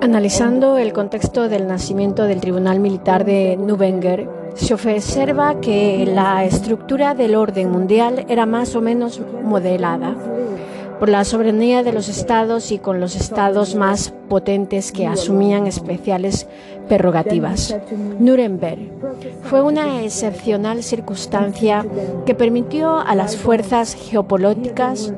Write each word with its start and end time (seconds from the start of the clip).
Analizando 0.00 0.78
el 0.78 0.92
contexto 0.92 1.48
del 1.48 1.66
nacimiento 1.66 2.24
del 2.24 2.40
Tribunal 2.40 2.80
Militar 2.80 3.24
de 3.24 3.56
Nuremberg, 3.56 4.28
se 4.54 4.72
observa 4.74 5.60
que 5.60 6.06
la 6.06 6.44
estructura 6.44 7.14
del 7.14 7.34
orden 7.34 7.70
mundial 7.70 8.24
era 8.28 8.46
más 8.46 8.74
o 8.76 8.80
menos 8.80 9.20
modelada 9.42 10.14
por 10.98 11.08
la 11.08 11.24
soberanía 11.24 11.82
de 11.82 11.92
los 11.92 12.08
estados 12.08 12.72
y 12.72 12.78
con 12.78 13.00
los 13.00 13.16
estados 13.16 13.74
más 13.74 14.14
potentes 14.28 14.92
que 14.92 15.06
asumían 15.06 15.66
especiales 15.66 16.46
prerrogativas. 16.88 17.76
Nuremberg 18.18 18.78
fue 19.42 19.62
una 19.62 20.02
excepcional 20.02 20.82
circunstancia 20.82 21.84
que 22.24 22.34
permitió 22.34 22.98
a 22.98 23.14
las 23.14 23.36
fuerzas 23.36 23.94
geopolíticas, 23.94 25.12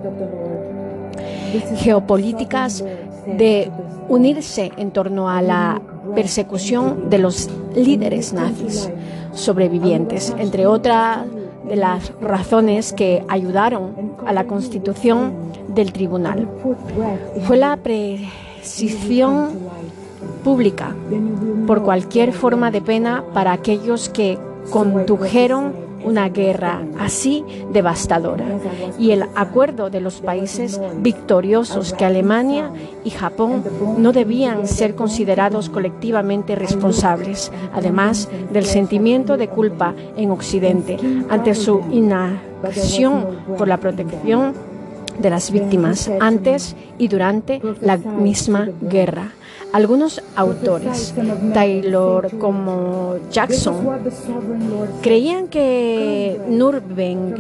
geopolíticas 1.77 2.85
de 3.27 3.71
unirse 4.09 4.73
en 4.77 4.91
torno 4.91 5.29
a 5.29 5.43
la 5.43 5.81
persecución 6.15 7.11
de 7.11 7.19
los 7.19 7.51
líderes 7.75 8.33
nazis 8.33 8.91
sobrevivientes, 9.33 10.35
entre 10.39 10.67
otras 10.67 11.21
de 11.69 11.77
las 11.77 12.13
razones 12.21 12.93
que 12.93 13.25
ayudaron 13.29 14.15
a 14.27 14.33
la 14.33 14.47
constitución 14.47 15.33
del 15.69 15.93
tribunal. 15.93 16.49
Fue 17.43 17.57
la 17.57 17.77
precisión 17.77 19.51
pública 20.43 20.95
por 21.67 21.83
cualquier 21.83 22.33
forma 22.33 22.71
de 22.71 22.81
pena 22.81 23.25
para 23.35 23.53
aquellos 23.53 24.09
que 24.09 24.39
condujeron 24.71 25.88
una 26.05 26.29
guerra 26.29 26.83
así 26.99 27.45
devastadora 27.73 28.45
y 28.99 29.11
el 29.11 29.25
acuerdo 29.35 29.91
de 29.91 30.01
los 30.01 30.21
países 30.21 30.81
victoriosos 31.01 31.93
que 31.93 32.05
Alemania 32.05 32.71
y 33.05 33.11
Japón 33.11 33.65
no 33.99 34.13
debían 34.13 34.67
ser 34.67 34.95
considerados 34.95 35.69
colectivamente 35.69 36.55
responsables, 36.55 37.53
además 37.73 38.29
del 38.53 38.65
sentimiento 38.65 39.37
de 39.37 39.49
culpa 39.49 39.95
en 40.17 40.31
Occidente 40.31 40.99
ante 41.29 41.55
su 41.55 41.81
inacción 41.91 43.27
por 43.57 43.69
la 43.69 43.79
protección 43.79 44.55
de 45.19 45.31
las 45.31 45.51
víctimas 45.51 46.11
antes 46.21 46.77
y 46.99 47.09
durante 47.09 47.61
la 47.81 47.97
misma 47.97 48.69
guerra. 48.81 49.33
Algunos 49.73 50.23
autores, 50.35 51.15
Taylor 51.53 52.31
como 52.39 53.17
Jackson, 53.31 53.77
creían 55.03 55.49
que 55.49 56.41
Nuremberg 56.49 57.37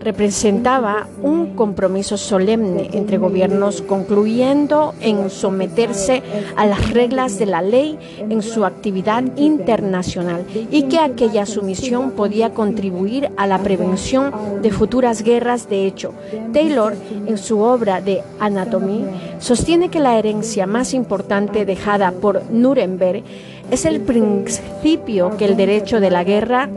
representaba 0.00 1.08
un 1.22 1.54
compromiso 1.54 2.16
solemne 2.16 2.90
entre 2.92 3.18
gobiernos 3.18 3.82
concluyendo 3.82 4.94
en 5.00 5.30
someterse 5.30 6.22
a 6.56 6.66
las 6.66 6.90
reglas 6.90 7.38
de 7.38 7.46
la 7.46 7.62
ley 7.62 7.98
en 8.18 8.42
su 8.42 8.64
actividad 8.64 9.22
internacional 9.36 10.44
y 10.70 10.84
que 10.84 10.98
aquella 10.98 11.46
sumisión 11.46 12.12
podía 12.12 12.54
contribuir 12.54 13.30
a 13.36 13.46
la 13.46 13.58
prevención 13.58 14.32
de 14.62 14.70
futuras 14.70 15.22
guerras. 15.22 15.68
De 15.68 15.86
hecho, 15.86 16.12
Taylor, 16.52 16.94
en 17.26 17.38
su 17.38 17.60
obra 17.60 18.00
de 18.00 18.22
Anatomía, 18.40 19.36
sostiene 19.38 19.88
que 19.88 20.00
la 20.00 20.07
la 20.08 20.18
herencia 20.18 20.66
más 20.66 20.94
importante 20.94 21.66
dejada 21.66 22.12
por 22.12 22.50
Nuremberg 22.50 23.22
es 23.70 23.84
el 23.84 24.00
principio 24.00 25.36
que 25.36 25.44
el 25.44 25.54
derecho 25.54 26.00
de 26.00 26.10
la 26.10 26.24
guerra 26.24 26.70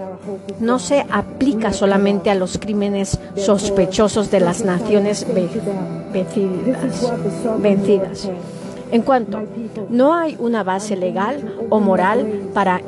no 0.59 0.79
se 0.79 1.05
aplica 1.09 1.71
solamente 1.71 2.29
a 2.29 2.35
los 2.35 2.57
crímenes 2.57 3.17
sospechosos 3.37 4.31
de 4.31 4.41
las 4.41 4.65
naciones 4.65 5.25
vencidas. 7.59 8.29
En 8.91 9.01
cuanto 9.01 9.39
no 9.89 10.13
hay 10.13 10.35
una 10.37 10.63
base 10.63 10.97
legal 10.97 11.55
o 11.69 11.79
moral 11.79 12.49
para 12.53 12.81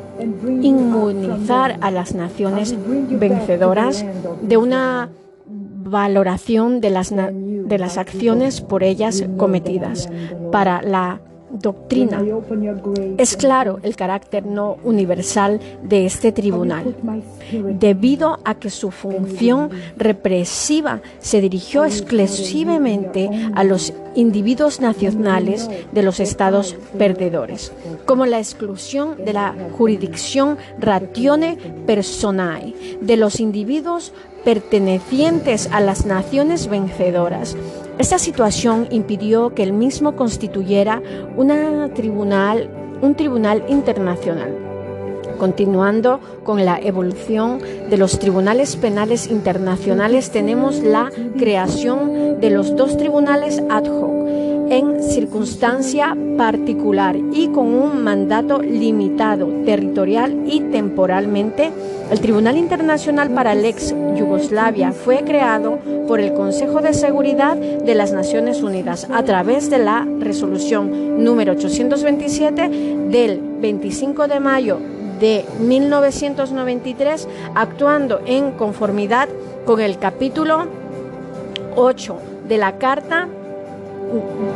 inmunizar 0.60 1.78
a 1.80 1.90
las 1.90 2.14
naciones 2.14 2.74
vencedoras 3.08 4.04
de 4.42 4.58
una 4.58 5.08
valoración 5.84 6.80
de 6.80 6.90
las, 6.90 7.14
de 7.14 7.78
las 7.78 7.98
acciones 7.98 8.60
por 8.60 8.82
ellas 8.82 9.24
cometidas. 9.36 10.08
Para 10.50 10.82
la 10.82 11.20
doctrina. 11.60 12.22
Es 13.16 13.36
claro 13.36 13.78
el 13.82 13.96
carácter 13.96 14.44
no 14.44 14.76
universal 14.82 15.60
de 15.82 16.06
este 16.06 16.32
tribunal, 16.32 16.94
debido 17.78 18.38
a 18.44 18.56
que 18.56 18.70
su 18.70 18.90
función 18.90 19.70
represiva 19.96 21.00
se 21.20 21.40
dirigió 21.40 21.84
exclusivamente 21.84 23.30
a 23.54 23.64
los 23.64 23.92
individuos 24.14 24.80
nacionales 24.80 25.68
de 25.92 26.02
los 26.02 26.20
estados 26.20 26.76
perdedores, 26.98 27.72
como 28.04 28.26
la 28.26 28.38
exclusión 28.38 29.16
de 29.24 29.32
la 29.32 29.54
jurisdicción 29.76 30.58
ratione 30.78 31.56
personae 31.86 32.74
de 33.00 33.16
los 33.16 33.40
individuos 33.40 34.12
pertenecientes 34.44 35.68
a 35.72 35.80
las 35.80 36.06
naciones 36.06 36.68
vencedoras. 36.68 37.56
Esta 37.98 38.18
situación 38.18 38.88
impidió 38.90 39.54
que 39.54 39.62
el 39.62 39.72
mismo 39.72 40.16
constituyera 40.16 41.02
una 41.36 41.88
tribunal, 41.94 42.68
un 43.00 43.14
tribunal 43.14 43.64
internacional. 43.68 44.54
Continuando 45.38 46.20
con 46.44 46.64
la 46.64 46.78
evolución 46.78 47.60
de 47.90 47.96
los 47.96 48.18
tribunales 48.18 48.76
penales 48.76 49.26
internacionales, 49.26 50.30
tenemos 50.30 50.78
la 50.78 51.10
creación 51.36 52.40
de 52.40 52.50
los 52.50 52.76
dos 52.76 52.96
tribunales 52.96 53.62
ad 53.68 53.84
hoc 53.86 54.24
en 54.70 55.02
circunstancia 55.02 56.16
particular 56.36 57.16
y 57.32 57.48
con 57.48 57.66
un 57.66 58.02
mandato 58.02 58.60
limitado 58.60 59.46
territorial 59.64 60.44
y 60.46 60.60
temporalmente, 60.60 61.70
el 62.10 62.20
Tribunal 62.20 62.56
Internacional 62.56 63.30
para 63.30 63.52
el 63.52 63.64
ex 63.64 63.94
Yugoslavia 64.16 64.92
fue 64.92 65.22
creado 65.24 65.78
por 66.06 66.20
el 66.20 66.34
Consejo 66.34 66.80
de 66.80 66.94
Seguridad 66.94 67.56
de 67.56 67.94
las 67.94 68.12
Naciones 68.12 68.62
Unidas 68.62 69.08
a 69.10 69.22
través 69.22 69.70
de 69.70 69.78
la 69.78 70.06
resolución 70.20 71.22
número 71.24 71.52
827 71.52 72.68
del 73.08 73.40
25 73.60 74.28
de 74.28 74.40
mayo 74.40 74.78
de 75.20 75.44
1993, 75.60 77.28
actuando 77.54 78.20
en 78.26 78.52
conformidad 78.52 79.28
con 79.64 79.80
el 79.80 79.98
capítulo 79.98 80.66
8 81.76 82.18
de 82.48 82.58
la 82.58 82.78
Carta 82.78 83.28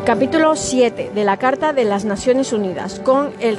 capítulo 0.04 0.56
7 0.56 1.12
de 1.14 1.24
la 1.24 1.36
Carta 1.36 1.72
de 1.72 1.84
las 1.84 2.04
Naciones 2.04 2.52
Unidas 2.52 3.00
con 3.00 3.30
el 3.41 3.58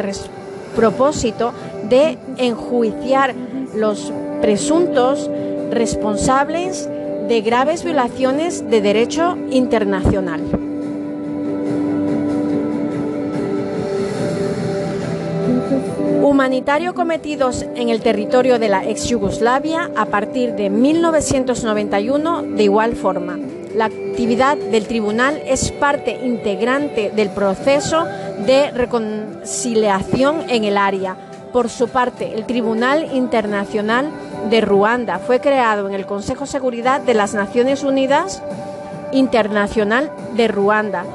propósito 0.76 1.54
de 1.90 2.18
enjuiciar 2.38 3.34
los 3.76 4.12
presuntos 4.42 5.30
responsables 5.72 6.90
de 7.28 7.42
graves 7.42 7.84
violaciones 7.84 8.70
de 8.70 8.82
derecho 8.82 9.38
internacional. 9.52 10.42
Humanitario 16.22 16.94
cometidos 16.94 17.66
en 17.76 17.90
el 17.90 18.02
territorio 18.02 18.60
de 18.60 18.70
la 18.70 18.88
ex 18.88 19.08
Yugoslavia 19.08 19.92
a 19.96 20.06
partir 20.06 20.54
de 20.54 20.70
1991 20.70 22.44
de 22.44 22.64
igual 22.64 22.96
forma. 22.96 23.38
La 23.76 23.86
actividad 23.86 24.58
del 24.58 24.88
tribunal 24.88 25.42
es 25.46 25.72
parte 25.72 26.20
integrante 26.24 27.12
del 27.12 27.30
proceso 27.30 28.04
de 28.46 28.72
reconciliación 28.72 30.50
en 30.50 30.64
el 30.64 30.78
área. 30.78 31.16
Por 31.54 31.70
su 31.70 31.88
parte, 31.88 32.34
el 32.34 32.46
Tribunal 32.46 33.10
Internacional 33.14 34.10
de 34.50 34.62
Ruanda 34.62 35.20
fue 35.20 35.40
creado 35.40 35.88
en 35.88 35.94
el 35.94 36.06
Consejo 36.06 36.46
de 36.46 36.52
Seguridad 36.52 37.02
de 37.02 37.14
las 37.14 37.34
Naciones 37.34 37.84
Unidas 37.84 38.42
Internacional 39.12 40.12
de 40.36 40.48
Ruanda 40.48 41.06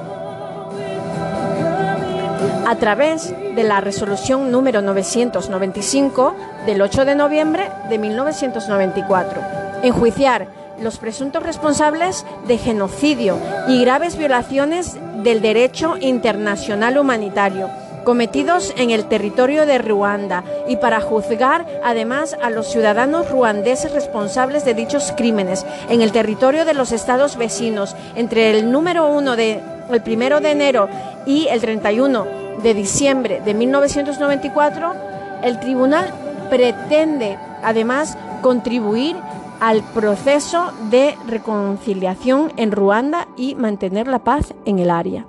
a 2.66 2.76
través 2.76 3.34
de 3.54 3.62
la 3.62 3.80
resolución 3.80 4.50
número 4.50 4.80
995 4.80 6.34
del 6.66 6.82
8 6.82 7.04
de 7.04 7.14
noviembre 7.14 7.70
de 7.88 7.98
1994. 7.98 9.42
Enjuiciar 9.82 10.63
los 10.80 10.98
presuntos 10.98 11.42
responsables 11.42 12.24
de 12.46 12.58
genocidio 12.58 13.38
y 13.68 13.80
graves 13.80 14.16
violaciones 14.16 14.96
del 15.22 15.40
derecho 15.40 15.96
internacional 16.00 16.98
humanitario 16.98 17.68
cometidos 18.04 18.72
en 18.76 18.90
el 18.90 19.06
territorio 19.06 19.66
de 19.66 19.78
Ruanda 19.78 20.44
y 20.68 20.76
para 20.76 21.00
juzgar 21.00 21.66
además 21.82 22.36
a 22.40 22.50
los 22.50 22.70
ciudadanos 22.70 23.30
ruandeses 23.30 23.92
responsables 23.92 24.64
de 24.64 24.74
dichos 24.74 25.12
crímenes 25.16 25.66
en 25.88 26.02
el 26.02 26.12
territorio 26.12 26.64
de 26.64 26.74
los 26.74 26.92
estados 26.92 27.36
vecinos 27.36 27.96
entre 28.14 28.50
el 28.50 28.70
número 28.70 29.08
1 29.08 29.36
de 29.36 29.60
el 29.90 30.02
primero 30.02 30.40
de 30.40 30.50
enero 30.50 30.88
y 31.26 31.48
el 31.48 31.60
31 31.60 32.26
de 32.62 32.74
diciembre 32.74 33.42
de 33.44 33.54
1994 33.54 34.94
el 35.42 35.58
tribunal 35.60 36.12
pretende 36.48 37.38
además 37.62 38.16
contribuir 38.42 39.16
al 39.64 39.82
proceso 39.82 40.72
de 40.90 41.14
reconciliación 41.26 42.52
en 42.58 42.70
Ruanda 42.70 43.28
y 43.34 43.54
mantener 43.54 44.08
la 44.08 44.22
paz 44.22 44.52
en 44.66 44.78
el 44.78 44.90
área. 44.90 45.24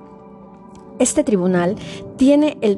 Este 1.00 1.24
tribunal 1.24 1.78
tiene 2.18 2.58
el 2.60 2.78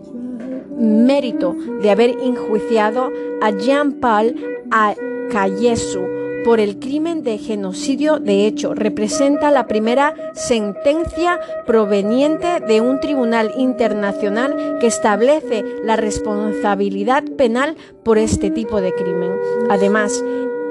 mérito 0.78 1.56
de 1.82 1.90
haber 1.90 2.12
enjuiciado 2.22 3.10
a 3.42 3.50
Jean-Paul 3.50 4.36
Akayesu 4.70 6.02
por 6.46 6.60
el 6.60 6.78
crimen 6.78 7.24
de 7.24 7.40
genocidio. 7.40 8.20
De 8.20 8.46
hecho, 8.46 8.76
representa 8.76 9.50
la 9.50 9.66
primera 9.66 10.14
sentencia 10.36 11.40
proveniente 11.66 12.60
de 12.68 12.82
un 12.82 13.00
tribunal 13.00 13.52
internacional 13.58 14.78
que 14.80 14.86
establece 14.86 15.66
la 15.84 15.96
responsabilidad 15.96 17.24
penal 17.36 17.76
por 18.04 18.20
este 18.20 18.52
tipo 18.52 18.80
de 18.80 18.94
crimen. 18.94 19.32
Además, 19.72 20.24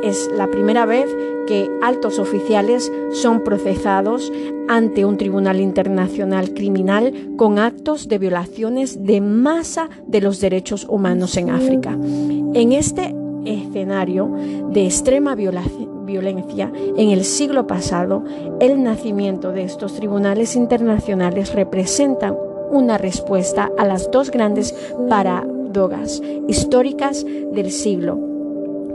es 0.02 0.30
la 0.36 0.46
primera 0.48 0.86
vez 0.86 1.06
que 1.46 1.70
altos 1.82 2.18
oficiales 2.18 2.92
son 3.12 3.42
procesados 3.42 4.32
ante 4.68 5.04
un 5.04 5.16
tribunal 5.16 5.60
internacional 5.60 6.52
criminal 6.52 7.12
con 7.36 7.58
actos 7.58 8.08
de 8.08 8.18
violaciones 8.18 9.04
de 9.04 9.20
masa 9.20 9.88
de 10.06 10.20
los 10.20 10.40
derechos 10.40 10.86
humanos 10.88 11.36
en 11.36 11.50
África. 11.50 11.92
En 11.92 12.72
este 12.72 13.14
escenario 13.44 14.28
de 14.70 14.86
extrema 14.86 15.34
violencia 15.36 16.72
en 16.96 17.10
el 17.10 17.24
siglo 17.24 17.66
pasado, 17.66 18.24
el 18.60 18.82
nacimiento 18.82 19.52
de 19.52 19.62
estos 19.62 19.94
tribunales 19.94 20.56
internacionales 20.56 21.54
representa 21.54 22.36
una 22.70 22.98
respuesta 22.98 23.70
a 23.78 23.86
las 23.86 24.10
dos 24.10 24.30
grandes 24.30 24.74
paradojas 25.08 26.20
históricas 26.48 27.24
del 27.52 27.70
siglo 27.70 28.35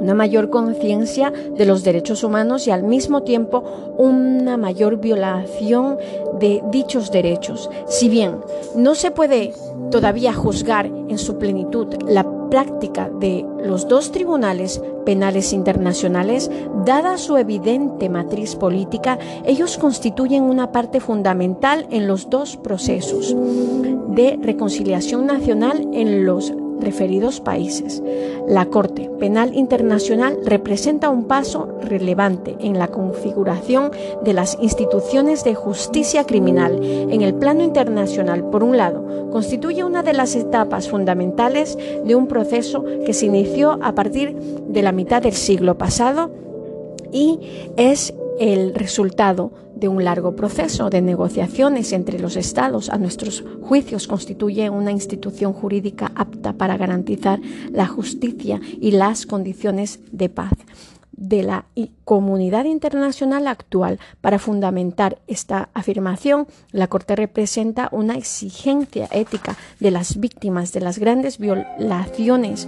una 0.01 0.15
mayor 0.15 0.49
conciencia 0.49 1.31
de 1.31 1.65
los 1.65 1.83
derechos 1.83 2.23
humanos 2.23 2.67
y 2.67 2.71
al 2.71 2.83
mismo 2.83 3.21
tiempo 3.23 3.63
una 3.97 4.57
mayor 4.57 4.97
violación 4.97 5.97
de 6.39 6.61
dichos 6.71 7.11
derechos. 7.11 7.69
Si 7.87 8.09
bien 8.09 8.37
no 8.75 8.95
se 8.95 9.11
puede 9.11 9.53
todavía 9.91 10.33
juzgar 10.33 10.87
en 10.87 11.17
su 11.17 11.37
plenitud 11.37 11.87
la 12.07 12.25
práctica 12.49 13.09
de 13.09 13.45
los 13.63 13.87
dos 13.87 14.11
tribunales 14.11 14.81
penales 15.05 15.53
internacionales, 15.53 16.51
dada 16.85 17.17
su 17.17 17.37
evidente 17.37 18.09
matriz 18.09 18.55
política, 18.55 19.17
ellos 19.45 19.77
constituyen 19.77 20.43
una 20.43 20.71
parte 20.71 20.99
fundamental 20.99 21.87
en 21.91 22.07
los 22.07 22.29
dos 22.29 22.57
procesos 22.57 23.35
de 23.35 24.37
reconciliación 24.41 25.25
nacional 25.25 25.87
en 25.93 26.25
los 26.25 26.53
referidos 26.81 27.39
países. 27.39 28.01
La 28.47 28.65
Corte 28.65 29.09
Penal 29.19 29.55
Internacional 29.55 30.37
representa 30.43 31.09
un 31.09 31.25
paso 31.25 31.69
relevante 31.81 32.55
en 32.59 32.77
la 32.77 32.87
configuración 32.87 33.91
de 34.23 34.33
las 34.33 34.57
instituciones 34.61 35.43
de 35.43 35.55
justicia 35.55 36.25
criminal 36.25 36.79
en 36.83 37.21
el 37.21 37.33
plano 37.35 37.63
internacional. 37.63 38.43
Por 38.49 38.63
un 38.63 38.77
lado, 38.77 39.29
constituye 39.31 39.83
una 39.83 40.03
de 40.03 40.13
las 40.13 40.35
etapas 40.35 40.89
fundamentales 40.89 41.77
de 42.03 42.15
un 42.15 42.27
proceso 42.27 42.83
que 43.05 43.13
se 43.13 43.27
inició 43.27 43.79
a 43.81 43.93
partir 43.93 44.35
de 44.35 44.81
la 44.81 44.91
mitad 44.91 45.21
del 45.21 45.33
siglo 45.33 45.77
pasado 45.77 46.29
y 47.11 47.39
es 47.77 48.13
el 48.41 48.73
resultado 48.73 49.51
de 49.75 49.87
un 49.87 50.03
largo 50.03 50.35
proceso 50.35 50.89
de 50.89 50.99
negociaciones 50.99 51.93
entre 51.93 52.17
los 52.17 52.35
Estados. 52.35 52.89
A 52.89 52.97
nuestros 52.97 53.43
juicios 53.61 54.07
constituye 54.07 54.67
una 54.71 54.91
institución 54.91 55.53
jurídica 55.53 56.11
apta 56.15 56.53
para 56.53 56.75
garantizar 56.75 57.39
la 57.71 57.85
justicia 57.85 58.59
y 58.79 58.91
las 58.91 59.27
condiciones 59.27 59.99
de 60.11 60.29
paz 60.29 60.53
de 61.21 61.43
la 61.43 61.65
comunidad 62.03 62.65
internacional 62.65 63.47
actual. 63.47 63.99
Para 64.21 64.39
fundamentar 64.39 65.19
esta 65.27 65.69
afirmación, 65.73 66.47
la 66.71 66.87
Corte 66.87 67.15
representa 67.15 67.89
una 67.91 68.15
exigencia 68.15 69.07
ética 69.11 69.55
de 69.79 69.91
las 69.91 70.19
víctimas 70.19 70.73
de 70.73 70.81
las 70.81 70.97
grandes 70.97 71.37
violaciones 71.37 72.67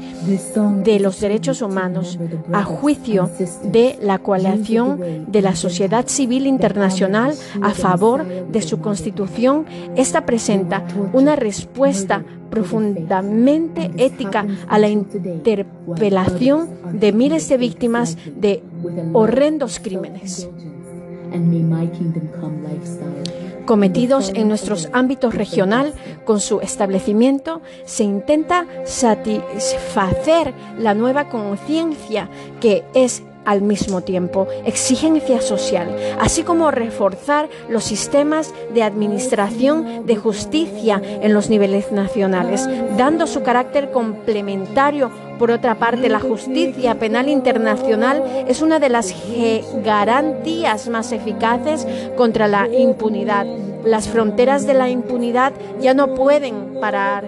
de 0.83 0.99
los 0.99 1.19
derechos 1.19 1.63
humanos 1.63 2.19
a 2.53 2.63
juicio 2.63 3.29
de 3.63 3.97
la 4.01 4.19
coalición 4.19 5.25
de 5.27 5.41
la 5.41 5.55
sociedad 5.55 6.07
civil 6.07 6.45
internacional 6.45 7.33
a 7.61 7.71
favor 7.71 8.23
de 8.25 8.61
su 8.61 8.79
constitución. 8.79 9.65
Esta 9.95 10.27
presenta 10.27 10.85
una 11.11 11.35
respuesta 11.35 12.23
profundamente 12.53 13.89
ética 13.97 14.45
a 14.67 14.77
la 14.77 14.89
interpelación 14.89 16.69
de 16.93 17.11
miles 17.11 17.49
de 17.49 17.57
víctimas 17.57 18.15
de 18.35 18.61
horrendos 19.13 19.79
crímenes 19.79 20.47
cometidos 23.65 24.31
en 24.35 24.47
nuestros 24.49 24.89
ámbitos 24.93 25.33
regional. 25.33 25.93
Con 26.25 26.39
su 26.39 26.59
establecimiento, 26.61 27.61
se 27.85 28.03
intenta 28.03 28.65
satisfacer 28.85 30.53
la 30.77 30.93
nueva 30.93 31.29
conciencia 31.29 32.29
que 32.59 32.83
es 32.93 33.23
al 33.45 33.61
mismo 33.61 34.01
tiempo 34.01 34.47
exigencia 34.65 35.41
social, 35.41 35.95
así 36.19 36.43
como 36.43 36.71
reforzar 36.71 37.49
los 37.69 37.83
sistemas 37.83 38.53
de 38.73 38.83
administración 38.83 40.05
de 40.05 40.15
justicia 40.15 41.01
en 41.03 41.33
los 41.33 41.49
niveles 41.49 41.91
nacionales, 41.91 42.67
dando 42.97 43.27
su 43.27 43.43
carácter 43.43 43.91
complementario. 43.91 45.11
Por 45.39 45.51
otra 45.51 45.75
parte, 45.75 46.09
la 46.09 46.19
justicia 46.19 46.99
penal 46.99 47.27
internacional 47.27 48.45
es 48.47 48.61
una 48.61 48.79
de 48.79 48.89
las 48.89 49.13
garantías 49.83 50.87
más 50.89 51.11
eficaces 51.11 51.87
contra 52.15 52.47
la 52.47 52.67
impunidad. 52.67 53.45
Las 53.83 54.07
fronteras 54.07 54.65
de 54.65 54.73
la 54.73 54.89
impunidad 54.89 55.51
ya 55.81 55.93
no 55.93 56.15
pueden 56.15 56.79
parar 56.79 57.25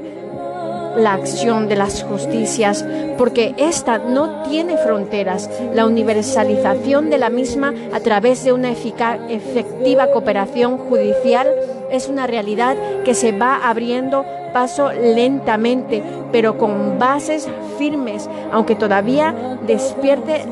la 0.98 1.14
acción 1.14 1.68
de 1.68 1.76
las 1.76 2.04
justicias, 2.04 2.86
porque 3.18 3.54
ésta 3.58 3.98
no 3.98 4.44
tiene 4.44 4.78
fronteras. 4.78 5.50
La 5.74 5.86
universalización 5.86 7.10
de 7.10 7.18
la 7.18 7.30
misma 7.30 7.74
a 7.94 8.00
través 8.00 8.44
de 8.44 8.54
una 8.54 8.72
eficaz, 8.72 9.20
efectiva 9.30 10.12
cooperación 10.12 10.78
judicial 10.78 11.48
es 11.92 12.08
una 12.08 12.28
realidad 12.28 12.76
que 13.04 13.14
se 13.14 13.32
va 13.32 13.68
abriendo 13.70 14.26
paso 14.54 14.92
lentamente, 14.92 16.02
pero 16.32 16.58
con 16.58 16.98
bases 16.98 17.48
firmes, 17.78 18.30
aunque 18.52 18.76
todavía 18.76 19.36
despierte 19.68 20.46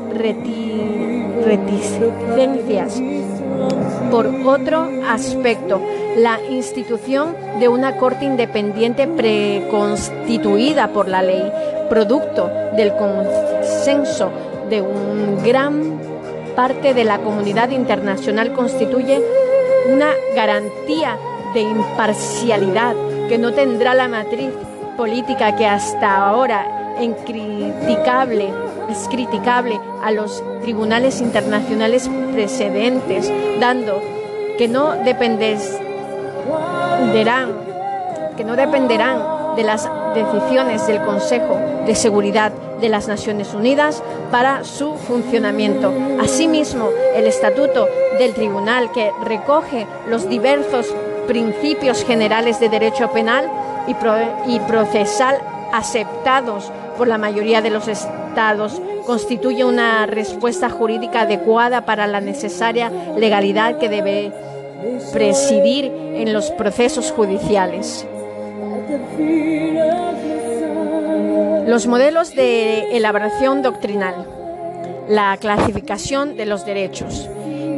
reticencias. 1.46 3.00
Por 4.10 4.26
otro 4.44 4.88
aspecto, 5.08 5.80
la 6.16 6.40
institución 6.48 7.36
de 7.58 7.68
una 7.68 7.96
Corte 7.96 8.24
Independiente 8.24 9.06
preconstituida 9.06 10.88
por 10.88 11.08
la 11.08 11.22
ley, 11.22 11.52
producto 11.88 12.50
del 12.76 12.94
consenso 12.94 14.30
de 14.70 14.80
un 14.80 15.42
gran 15.44 15.98
parte 16.54 16.94
de 16.94 17.04
la 17.04 17.18
comunidad 17.18 17.70
internacional, 17.70 18.52
constituye 18.52 19.20
una 19.92 20.10
garantía 20.34 21.18
de 21.52 21.62
imparcialidad 21.62 22.94
que 23.28 23.38
no 23.38 23.52
tendrá 23.52 23.94
la 23.94 24.08
matriz 24.08 24.50
política 24.96 25.56
que 25.56 25.66
hasta 25.66 26.26
ahora 26.26 26.96
es 27.00 27.16
criticable 29.08 29.80
a 30.02 30.10
los 30.12 30.42
tribunales 30.62 31.20
internacionales 31.20 32.08
precedentes, 32.32 33.30
dando 33.60 34.00
que 34.56 34.68
no 34.68 34.92
dependes 35.04 35.80
que 38.36 38.44
no 38.44 38.56
dependerán 38.56 39.56
de 39.56 39.62
las 39.62 39.88
decisiones 40.14 40.86
del 40.86 41.00
Consejo 41.02 41.58
de 41.86 41.94
Seguridad 41.94 42.52
de 42.80 42.88
las 42.88 43.08
Naciones 43.08 43.54
Unidas 43.54 44.02
para 44.30 44.64
su 44.64 44.94
funcionamiento. 44.94 45.92
Asimismo, 46.20 46.88
el 47.14 47.26
Estatuto 47.26 47.88
del 48.18 48.34
Tribunal, 48.34 48.90
que 48.92 49.10
recoge 49.24 49.86
los 50.08 50.28
diversos 50.28 50.92
principios 51.26 52.04
generales 52.04 52.60
de 52.60 52.68
derecho 52.68 53.10
penal 53.10 53.50
y, 53.86 53.92
y 54.52 54.60
procesal 54.60 55.38
aceptados 55.72 56.70
por 56.98 57.08
la 57.08 57.18
mayoría 57.18 57.60
de 57.62 57.70
los 57.70 57.88
estados, 57.88 58.80
constituye 59.06 59.64
una 59.64 60.06
respuesta 60.06 60.70
jurídica 60.70 61.22
adecuada 61.22 61.82
para 61.82 62.06
la 62.06 62.20
necesaria 62.20 62.90
legalidad 63.16 63.78
que 63.78 63.88
debe 63.88 64.32
presidir 65.12 65.86
en 65.86 66.32
los 66.32 66.50
procesos 66.50 67.12
judiciales. 67.12 68.06
Los 71.66 71.86
modelos 71.86 72.34
de 72.34 72.96
elaboración 72.96 73.62
doctrinal. 73.62 74.26
La 75.08 75.36
clasificación 75.38 76.36
de 76.36 76.46
los 76.46 76.64
derechos. 76.64 77.28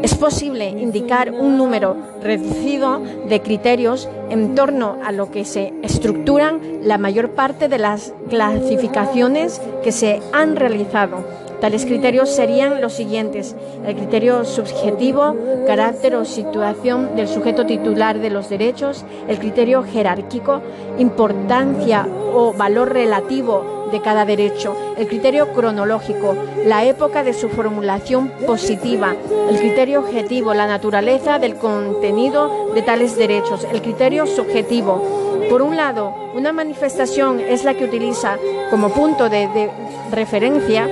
Es 0.03 0.15
posible 0.15 0.69
indicar 0.69 1.33
un 1.33 1.57
número 1.57 1.97
reducido 2.23 3.01
de 3.29 3.41
criterios 3.41 4.09
en 4.31 4.55
torno 4.55 4.99
a 5.05 5.11
lo 5.11 5.31
que 5.31 5.45
se 5.45 5.73
estructuran 5.83 6.61
la 6.83 6.99
mayor 6.99 7.31
parte 7.31 7.69
de 7.69 7.79
las 7.79 8.13
clasificaciones 8.29 9.61
que 9.83 9.93
se 9.93 10.21
han 10.33 10.57
realizado 10.57 11.46
Tales 11.61 11.87
criterios 11.87 12.29
serían 12.31 12.81
los 12.81 12.93
siguientes. 12.93 13.57
El 13.87 13.97
criterio 13.97 14.45
subjetivo, 14.45 15.35
carácter 15.67 16.17
o 16.17 16.25
situación 16.25 17.17
del 17.17 17.29
sujeto 17.29 17.65
titular 17.67 18.19
de 18.19 18.31
los 18.31 18.49
derechos. 18.49 19.05
El 19.29 19.39
criterio 19.39 19.83
jerárquico, 19.83 20.61
importancia 20.99 22.07
o 22.35 22.53
valor 22.53 22.93
relativo 22.93 23.89
de 23.91 24.01
cada 24.01 24.25
derecho. 24.25 24.77
El 24.99 25.09
criterio 25.09 25.53
cronológico, 25.53 26.37
la 26.65 26.85
época 26.85 27.23
de 27.23 27.33
su 27.33 27.49
formulación 27.49 28.29
positiva. 28.47 29.15
El 29.49 29.59
criterio 29.59 30.01
objetivo, 30.01 30.55
la 30.55 30.67
naturaleza 30.67 31.39
del 31.39 31.57
contenido 31.57 32.73
de 32.75 32.83
tales 32.83 33.17
derechos. 33.17 33.67
El 33.73 33.81
criterio 33.83 34.27
subjetivo, 34.27 35.03
por 35.49 35.63
un 35.63 35.77
lado, 35.77 36.15
una 36.35 36.53
manifestación 36.53 37.41
es 37.41 37.65
la 37.65 37.75
que 37.75 37.85
utiliza 37.85 38.37
como 38.71 38.91
punto 38.91 39.29
de, 39.29 39.71
referencia 40.11 40.89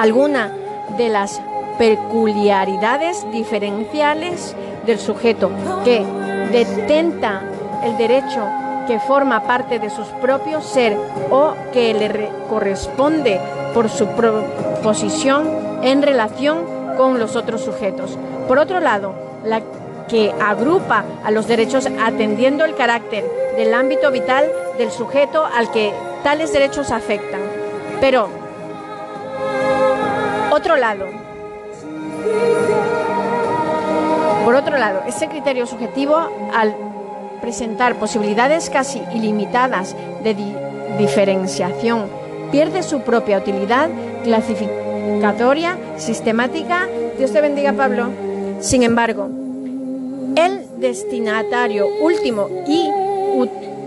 alguna 0.00 0.50
de 0.96 1.10
las 1.10 1.42
peculiaridades 1.78 3.30
diferenciales 3.30 4.56
del 4.86 4.98
sujeto 4.98 5.50
que 5.84 6.04
detenta 6.50 7.42
el 7.84 7.96
derecho 7.98 8.46
que 8.86 8.98
forma 8.98 9.42
parte 9.42 9.78
de 9.78 9.90
su 9.90 10.02
propio 10.20 10.62
ser 10.62 10.96
o 11.30 11.54
que 11.72 11.92
le 11.94 12.30
corresponde 12.48 13.40
por 13.74 13.88
su 13.88 14.06
posición 14.82 15.48
en 15.82 16.02
relación 16.02 16.64
con 16.96 17.18
los 17.18 17.36
otros 17.36 17.60
sujetos. 17.62 18.18
Por 18.48 18.58
otro 18.58 18.80
lado, 18.80 19.14
la 19.44 19.60
que 20.08 20.34
agrupa 20.40 21.04
a 21.22 21.30
los 21.30 21.46
derechos 21.46 21.86
atendiendo 22.02 22.64
el 22.64 22.74
carácter 22.74 23.24
del 23.56 23.74
ámbito 23.74 24.10
vital 24.10 24.50
del 24.76 24.90
sujeto 24.90 25.44
al 25.44 25.70
que 25.70 25.92
tales 26.24 26.52
derechos 26.52 26.90
afectan. 26.90 27.40
Pero, 28.00 28.39
por 34.44 34.54
otro 34.54 34.78
lado, 34.78 35.02
ese 35.06 35.28
criterio 35.28 35.66
subjetivo, 35.66 36.16
al 36.52 36.74
presentar 37.40 37.96
posibilidades 37.96 38.68
casi 38.68 39.00
ilimitadas 39.14 39.94
de 40.22 40.36
diferenciación, 40.98 42.06
pierde 42.50 42.82
su 42.82 43.02
propia 43.02 43.38
utilidad 43.38 43.88
clasificatoria, 44.24 45.78
sistemática. 45.96 46.88
Dios 47.16 47.32
te 47.32 47.40
bendiga, 47.40 47.72
Pablo. 47.72 48.08
Sin 48.60 48.82
embargo, 48.82 49.28
el 50.36 50.66
destinatario 50.78 51.86
último 52.02 52.48
y 52.66 52.88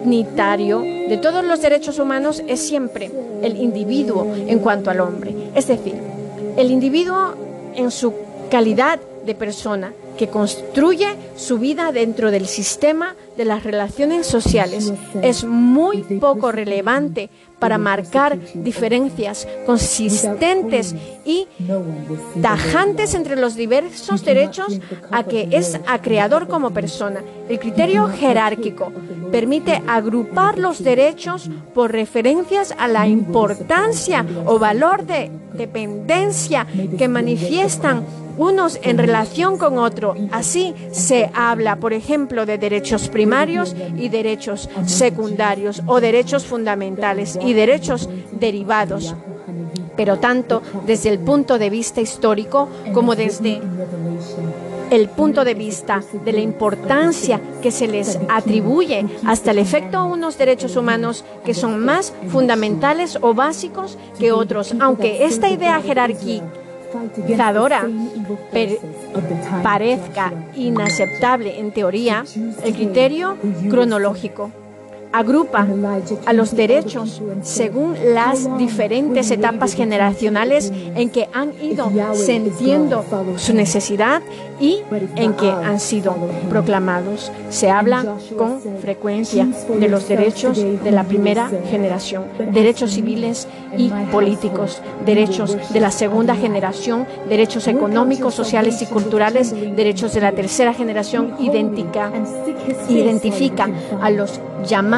unitario 0.05 0.79
de 0.79 1.17
todos 1.21 1.43
los 1.43 1.61
derechos 1.61 1.99
humanos 1.99 2.43
es 2.47 2.65
siempre 2.65 3.11
el 3.41 3.57
individuo 3.57 4.27
en 4.35 4.59
cuanto 4.59 4.89
al 4.89 5.01
hombre. 5.01 5.33
Es 5.55 5.67
decir, 5.67 6.12
el 6.57 6.71
individuo 6.71 7.35
en 7.75 7.91
su 7.91 8.13
calidad 8.49 8.99
de 9.25 9.35
persona 9.35 9.93
que 10.17 10.27
construye 10.27 11.15
su 11.35 11.57
vida 11.57 11.91
dentro 11.91 12.31
del 12.31 12.47
sistema 12.47 13.15
de 13.37 13.45
las 13.45 13.63
relaciones 13.63 14.27
sociales. 14.27 14.93
Es 15.21 15.43
muy 15.43 16.03
poco 16.19 16.51
relevante 16.51 17.29
para 17.59 17.77
marcar 17.77 18.37
diferencias 18.55 19.47
consistentes 19.65 20.95
y 21.23 21.47
tajantes 22.41 23.13
entre 23.13 23.37
los 23.37 23.55
diversos 23.55 24.25
derechos 24.25 24.79
a 25.11 25.23
que 25.23 25.47
es 25.51 25.79
acreedor 25.87 26.47
como 26.47 26.71
persona. 26.71 27.21
El 27.47 27.59
criterio 27.59 28.07
jerárquico 28.07 28.91
permite 29.31 29.81
agrupar 29.87 30.59
los 30.59 30.83
derechos 30.83 31.49
por 31.73 31.91
referencias 31.91 32.75
a 32.77 32.87
la 32.87 33.07
importancia 33.07 34.25
o 34.45 34.59
valor 34.59 35.05
de 35.05 35.31
dependencia 35.53 36.67
que 36.97 37.07
manifiestan 37.07 38.05
unos 38.37 38.79
en 38.83 38.97
relación 38.97 39.57
con 39.57 39.77
otro. 39.77 40.15
Así 40.31 40.73
se 40.91 41.29
habla, 41.33 41.77
por 41.77 41.93
ejemplo, 41.93 42.45
de 42.45 42.57
derechos 42.57 43.09
primarios 43.23 43.73
y 43.97 44.09
derechos 44.09 44.69
secundarios 44.85 45.81
o 45.85 46.01
derechos 46.01 46.43
fundamentales 46.43 47.39
y 47.41 47.53
derechos 47.53 48.09
derivados. 48.33 49.15
Pero 49.95 50.17
tanto 50.17 50.61
desde 50.85 51.07
el 51.07 51.19
punto 51.19 51.57
de 51.57 51.69
vista 51.69 52.01
histórico 52.01 52.67
como 52.93 53.15
desde 53.15 53.61
el 54.91 55.07
punto 55.07 55.45
de 55.45 55.53
vista 55.53 56.03
de 56.25 56.33
la 56.33 56.41
importancia 56.41 57.39
que 57.61 57.71
se 57.71 57.87
les 57.87 58.19
atribuye 58.27 59.05
hasta 59.25 59.51
el 59.51 59.59
efecto 59.59 59.99
a 59.99 60.03
unos 60.03 60.37
derechos 60.37 60.75
humanos 60.75 61.23
que 61.45 61.53
son 61.53 61.79
más 61.79 62.13
fundamentales 62.27 63.17
o 63.21 63.33
básicos 63.33 63.97
que 64.19 64.33
otros, 64.33 64.75
aunque 64.81 65.23
esta 65.23 65.47
idea 65.47 65.81
jerárquica 65.81 66.43
parezca 69.63 70.33
inaceptable 70.55 71.59
en 71.59 71.71
teoría, 71.71 72.23
el 72.63 72.73
criterio 72.73 73.37
cronológico 73.69 74.51
agrupa 75.13 75.65
a 76.25 76.33
los 76.33 76.55
derechos 76.55 77.21
según 77.43 77.95
las 78.13 78.57
diferentes 78.57 79.29
etapas 79.29 79.75
generacionales 79.75 80.73
en 80.73 81.09
que 81.11 81.29
han 81.31 81.53
ido 81.61 81.91
sintiendo 82.15 83.05
su 83.37 83.53
necesidad 83.53 84.23
y 84.59 84.81
en 85.15 85.33
que 85.33 85.49
han 85.49 85.79
sido 85.79 86.15
proclamados. 86.49 87.31
Se 87.49 87.69
habla 87.69 88.03
con 88.37 88.59
frecuencia 88.81 89.47
de 89.79 89.87
los 89.87 90.07
derechos 90.07 90.57
de 90.57 90.91
la 90.91 91.03
primera 91.03 91.49
generación, 91.69 92.23
derechos 92.51 92.91
civiles 92.91 93.47
y 93.77 93.89
políticos, 94.11 94.81
derechos 95.05 95.57
de 95.71 95.79
la 95.79 95.91
segunda 95.91 96.35
generación, 96.35 97.05
derechos 97.29 97.67
económicos, 97.67 98.33
sociales 98.33 98.81
y 98.81 98.87
culturales, 98.87 99.53
derechos 99.75 100.13
de 100.13 100.21
la 100.21 100.31
tercera 100.31 100.73
generación, 100.73 101.35
identifica 101.39 102.09
a 104.01 104.09
los 104.09 104.39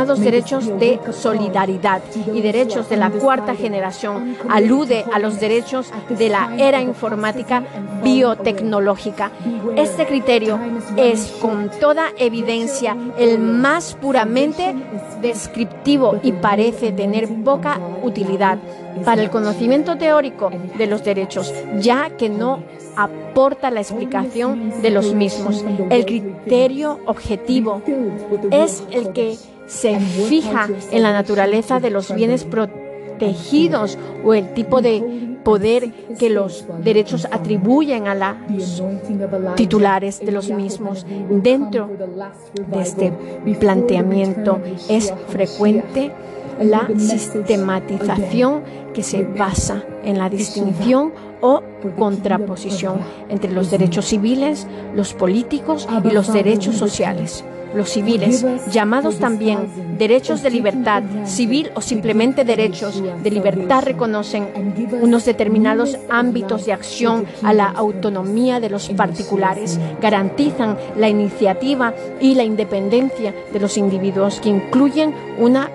llamados 0.05 0.19
derechos 0.19 0.79
de 0.79 1.00
solidaridad 1.12 2.01
y 2.31 2.41
derechos 2.41 2.89
de 2.89 2.97
la 2.97 3.09
cuarta 3.09 3.55
generación. 3.55 4.38
Alude 4.50 5.03
a 5.12 5.17
los 5.17 5.39
derechos 5.39 5.91
de 6.09 6.29
la 6.29 6.55
era 6.57 6.79
informática 6.79 7.63
biotecnológica. 8.03 9.31
Este 9.75 10.05
criterio 10.05 10.59
es 10.95 11.31
con 11.41 11.71
toda 11.79 12.09
evidencia 12.17 12.95
el 13.17 13.39
más 13.39 13.95
puramente 13.95 14.75
descriptivo 15.21 16.19
y 16.21 16.33
parece 16.33 16.91
tener 16.91 17.27
poca 17.43 17.79
utilidad 18.03 18.59
para 19.03 19.24
el 19.24 19.31
conocimiento 19.31 19.97
teórico 19.97 20.51
de 20.77 20.85
los 20.85 21.03
derechos, 21.03 21.51
ya 21.79 22.12
que 22.12 22.29
no 22.29 22.63
aporta 22.95 23.71
la 23.71 23.81
explicación 23.81 24.81
de 24.81 24.91
los 24.91 25.13
mismos. 25.13 25.65
El 25.89 26.05
criterio 26.05 27.00
objetivo 27.07 27.81
es 28.51 28.83
el 28.91 29.12
que 29.12 29.35
se 29.67 30.00
fija 30.00 30.67
en 30.91 31.03
la 31.03 31.12
naturaleza 31.12 31.79
de 31.79 31.89
los 31.89 32.13
bienes 32.13 32.43
protegidos 32.43 33.98
o 34.24 34.34
el 34.34 34.53
tipo 34.53 34.81
de 34.81 35.36
poder 35.43 35.91
que 36.17 36.29
los 36.29 36.65
derechos 36.84 37.27
atribuyen 37.31 38.07
a 38.07 38.15
los 38.15 38.84
titulares 39.55 40.19
de 40.19 40.31
los 40.31 40.50
mismos. 40.50 41.05
Dentro 41.29 41.89
de 42.67 42.81
este 42.81 43.13
planteamiento. 43.60 44.60
es 44.89 45.13
frecuente 45.27 46.12
la 46.62 46.88
sistematización 46.98 48.63
que 48.93 49.03
se 49.03 49.24
basa 49.24 49.84
en 50.03 50.17
la 50.17 50.29
distinción 50.29 51.13
o 51.41 51.62
contraposición 51.98 53.00
entre 53.29 53.51
los 53.51 53.69
derechos 53.69 54.05
civiles, 54.05 54.65
los 54.95 55.13
políticos 55.13 55.88
y 56.03 56.12
los 56.12 56.31
derechos 56.34 56.75
sociales 56.77 57.43
los 57.75 57.89
civiles, 57.89 58.46
llamados 58.72 59.20
también 59.20 59.98
derechos 59.98 60.41
de 60.41 60.50
libertad 60.50 61.03
civil 61.25 61.72
o 61.75 61.82
simplemente 61.82 62.44
derechos 62.44 63.01
de 63.01 63.32
libertad, 63.32 63.84
reconocen 63.84 64.48
unos 65.01 65.25
determinados 65.25 65.98
ámbitos 66.10 66.65
de 66.65 66.74
acción 66.74 67.25
a 67.44 67.53
la 67.53 67.67
autonomía 67.67 68.60
de 68.60 68.70
los 68.70 68.89
particulares, 68.89 69.79
garantizan 70.01 70.77
la 70.98 71.10
iniciativa 71.10 71.94
y 72.20 72.36
la 72.36 72.44
independencia 72.44 73.34
de 73.51 73.60
los 73.60 73.77
individuos 73.77 74.39
que 74.39 74.50
incluyen 74.50 75.13
una 75.38 75.70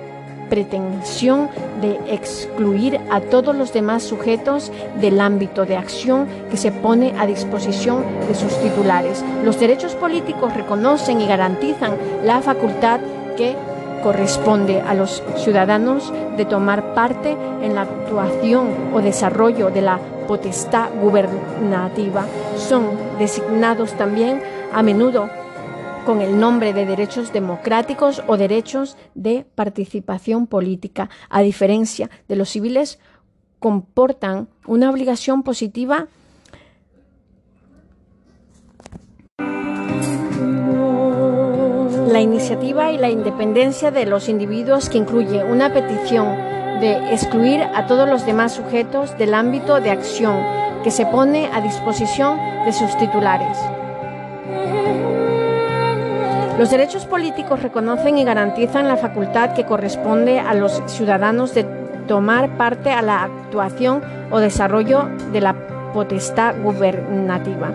pretensión 0.51 1.49
de 1.81 1.99
excluir 2.13 3.01
a 3.11 3.21
todos 3.21 3.55
los 3.55 3.73
demás 3.73 4.03
sujetos 4.03 4.71
del 5.01 5.21
ámbito 5.21 5.65
de 5.65 5.77
acción 5.77 6.27
que 6.51 6.59
se 6.59 6.73
pone 6.73 7.15
a 7.19 7.27
disposición 7.27 8.05
de 8.29 8.35
sus 8.35 8.55
titulares. 8.59 9.25
Los 9.45 9.59
derechos 9.59 9.95
políticos 9.95 10.53
reconocen 10.55 11.21
y 11.21 11.27
garantizan 11.27 11.97
la 12.25 12.43
facultad 12.43 13.01
que 13.37 13.57
corresponde 14.03 14.81
a 14.81 14.95
los 14.95 15.23
ciudadanos 15.37 16.13
de 16.37 16.45
tomar 16.45 16.95
parte 16.95 17.37
en 17.63 17.75
la 17.75 17.83
actuación 17.83 18.69
o 18.93 19.01
desarrollo 19.01 19.71
de 19.71 19.83
la 19.83 19.99
potestad 20.27 20.91
gubernativa. 21.01 22.25
Son 22.57 22.85
designados 23.19 23.93
también 23.93 24.43
a 24.73 24.83
menudo 24.83 25.29
con 26.05 26.21
el 26.21 26.39
nombre 26.39 26.73
de 26.73 26.87
derechos 26.87 27.33
democráticos 27.33 28.23
o 28.27 28.37
derechos 28.37 28.97
de 29.15 29.47
participación 29.55 30.47
política, 30.47 31.11
a 31.29 31.43
diferencia 31.43 32.11
de 32.29 32.37
los 32.37 32.51
civiles 32.51 32.99
comportan 33.59 34.49
una 34.67 34.91
obligación 34.91 35.43
positiva 35.43 36.09
la 42.11 42.21
iniciativa 42.21 42.91
y 42.91 42.99
la 42.99 43.09
independencia 43.09 43.91
de 43.91 44.05
los 44.05 44.29
individuos 44.29 44.89
que 44.89 44.99
incluye 44.99 45.45
una 45.45 45.73
petición 45.73 46.27
de 46.81 47.13
excluir 47.13 47.63
a 47.63 47.87
todos 47.87 48.09
los 48.09 48.27
demás 48.27 48.53
sujetos 48.53 49.17
del 49.17 49.35
ámbito 49.35 49.81
de 49.81 49.91
acción 49.91 50.37
que 50.83 50.91
se 50.91 51.07
pone 51.07 51.49
a 51.53 51.61
disposición 51.61 52.39
de 52.65 52.73
sus 52.73 52.97
titulares. 52.97 53.57
Los 56.61 56.71
derechos 56.71 57.07
políticos 57.07 57.63
reconocen 57.63 58.19
y 58.19 58.25
garantizan 58.25 58.87
la 58.87 58.99
facultad 58.99 59.55
que 59.55 59.65
corresponde 59.65 60.41
a 60.41 60.53
los 60.53 60.83
ciudadanos 60.89 61.55
de 61.55 61.65
tomar 62.07 62.59
parte 62.59 62.91
a 62.91 63.01
la 63.01 63.23
actuación 63.23 64.03
o 64.31 64.41
desarrollo 64.41 65.09
de 65.33 65.41
la 65.41 65.55
potestad 65.95 66.55
gubernativa. 66.63 67.71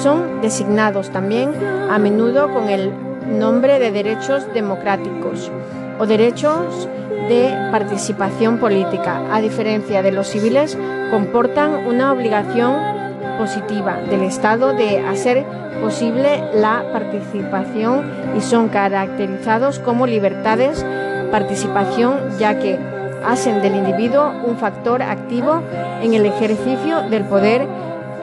Son 0.00 0.40
designados 0.42 1.10
también 1.10 1.50
a 1.90 1.98
menudo 1.98 2.54
con 2.54 2.68
el 2.68 2.92
nombre 3.36 3.80
de 3.80 3.90
derechos 3.90 4.46
democráticos 4.54 5.50
o 5.98 6.06
derechos 6.06 6.88
de 7.28 7.52
participación 7.72 8.58
política, 8.58 9.22
a 9.34 9.40
diferencia 9.40 10.02
de 10.02 10.12
los 10.12 10.28
civiles, 10.28 10.78
comportan 11.10 11.84
una 11.84 12.12
obligación 12.12 12.99
positiva 13.38 13.96
del 14.08 14.22
Estado 14.22 14.72
de 14.72 15.00
hacer 15.00 15.44
posible 15.80 16.42
la 16.54 16.84
participación 16.92 18.02
y 18.36 18.40
son 18.40 18.68
caracterizados 18.68 19.78
como 19.78 20.06
libertades 20.06 20.84
participación 21.30 22.38
ya 22.38 22.58
que 22.58 22.78
hacen 23.24 23.62
del 23.62 23.76
individuo 23.76 24.32
un 24.44 24.56
factor 24.56 25.02
activo 25.02 25.62
en 26.02 26.14
el 26.14 26.26
ejercicio 26.26 27.02
del 27.02 27.24
poder 27.24 27.66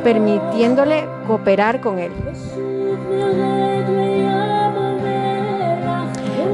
permitiéndole 0.04 1.08
cooperar 1.26 1.82
con 1.82 2.00
él. 2.00 2.12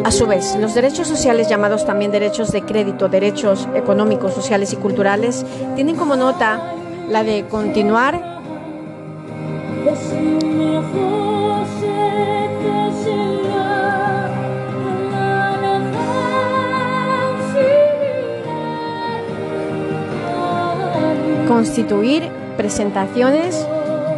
A 0.04 0.12
su 0.12 0.28
vez, 0.28 0.58
los 0.60 0.74
derechos 0.74 1.08
sociales, 1.08 1.48
llamados 1.48 1.86
también 1.86 2.12
derechos 2.12 2.52
de 2.52 2.62
crédito, 2.64 3.08
derechos 3.08 3.70
económicos, 3.74 4.34
sociales 4.34 4.74
y 4.74 4.76
culturales, 4.76 5.46
tienen 5.76 5.96
como 5.96 6.18
nota 6.18 6.74
la 7.08 7.24
de 7.24 7.46
continuar 7.46 8.33
constituir 21.64 22.30
presentaciones 22.58 23.66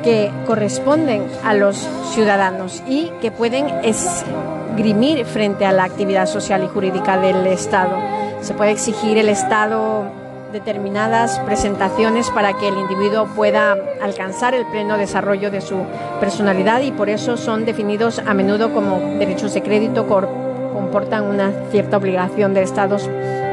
que 0.03 0.31
corresponden 0.47 1.27
a 1.43 1.53
los 1.53 1.77
ciudadanos 2.11 2.81
y 2.87 3.11
que 3.21 3.29
pueden 3.29 3.67
esgrimir 3.83 5.25
frente 5.25 5.63
a 5.63 5.71
la 5.71 5.83
actividad 5.83 6.25
social 6.25 6.63
y 6.63 6.67
jurídica 6.67 7.19
del 7.19 7.45
Estado. 7.45 7.97
Se 8.41 8.55
puede 8.55 8.71
exigir 8.71 9.19
el 9.19 9.29
Estado 9.29 10.05
determinadas 10.53 11.37
presentaciones 11.41 12.31
para 12.31 12.53
que 12.53 12.67
el 12.67 12.79
individuo 12.79 13.27
pueda 13.35 13.77
alcanzar 14.01 14.55
el 14.55 14.65
pleno 14.65 14.97
desarrollo 14.97 15.51
de 15.51 15.61
su 15.61 15.77
personalidad 16.19 16.81
y 16.81 16.91
por 16.91 17.09
eso 17.09 17.37
son 17.37 17.63
definidos 17.63 18.17
a 18.17 18.33
menudo 18.33 18.73
como 18.73 18.97
derechos 19.19 19.53
de 19.53 19.61
crédito, 19.61 20.07
comportan 20.07 21.25
una 21.25 21.51
cierta 21.69 21.97
obligación 21.97 22.55
de 22.55 22.63
Estados 22.63 23.07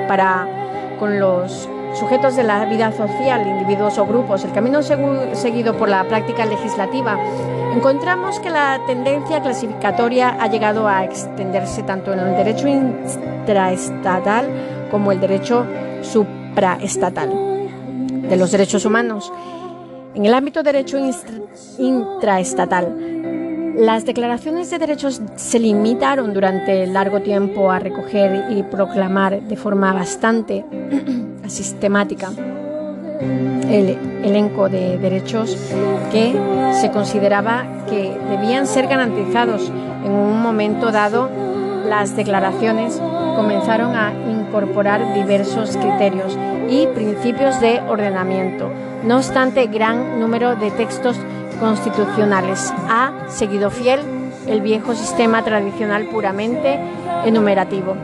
para 0.08 0.49
con 0.99 1.20
los 1.20 1.68
sujetos 1.94 2.37
de 2.37 2.44
la 2.44 2.64
vida 2.64 2.92
social, 2.92 3.46
individuos 3.46 3.99
o 3.99 4.06
grupos, 4.06 4.44
el 4.44 4.52
camino 4.52 4.82
seguido 4.82 5.76
por 5.76 5.88
la 5.88 6.04
práctica 6.04 6.46
legislativa, 6.46 7.18
encontramos 7.75 8.40
que 8.40 8.50
la 8.50 8.80
tendencia 8.87 9.40
clasificatoria 9.40 10.37
ha 10.40 10.49
llegado 10.49 10.88
a 10.88 11.04
extenderse 11.04 11.82
tanto 11.82 12.12
en 12.12 12.20
el 12.20 12.37
derecho 12.37 12.68
intraestatal 12.68 14.48
como 14.90 15.12
el 15.12 15.20
derecho 15.20 15.66
supraestatal 16.02 17.31
de 18.28 18.37
los 18.37 18.50
derechos 18.52 18.85
humanos. 18.85 19.33
En 20.14 20.26
el 20.26 20.35
ámbito 20.35 20.62
derecho 20.62 20.98
intraestatal, 21.78 23.74
las 23.76 24.05
declaraciones 24.05 24.70
de 24.70 24.78
derechos 24.78 25.22
se 25.37 25.59
limitaron 25.59 26.35
durante 26.35 26.87
largo 26.87 27.22
tiempo 27.22 27.70
a 27.70 27.78
recoger 27.78 28.50
y 28.50 28.62
proclamar 28.64 29.40
de 29.40 29.57
forma 29.57 29.94
bastante 29.94 30.64
sistemática 31.53 32.31
el 33.71 33.97
elenco 34.25 34.69
de 34.69 34.99
derechos 34.99 35.57
que 36.11 36.35
se 36.81 36.91
consideraba 36.91 37.65
que 37.88 38.17
debían 38.31 38.67
ser 38.67 38.87
garantizados 38.87 39.71
en 40.05 40.12
un 40.12 40.43
momento 40.43 40.91
dado. 40.91 41.31
Las 41.88 42.17
declaraciones 42.17 43.01
comenzaron 43.37 43.95
a 43.95 44.12
incorporar 44.31 45.15
diversos 45.15 45.77
criterios 45.77 46.37
y 46.69 46.87
principios 46.88 47.61
de 47.61 47.81
ordenamiento. 47.88 48.71
No 49.05 49.17
obstante, 49.17 49.67
gran 49.67 50.21
número 50.21 50.57
de 50.57 50.71
textos 50.71 51.17
constitucionales 51.61 52.73
ha 52.88 53.12
seguido 53.29 53.71
fiel 53.71 54.01
el 54.47 54.61
viejo 54.61 54.95
sistema 54.95 55.45
tradicional 55.45 56.07
puramente 56.07 56.79
enumerativo. 57.25 57.95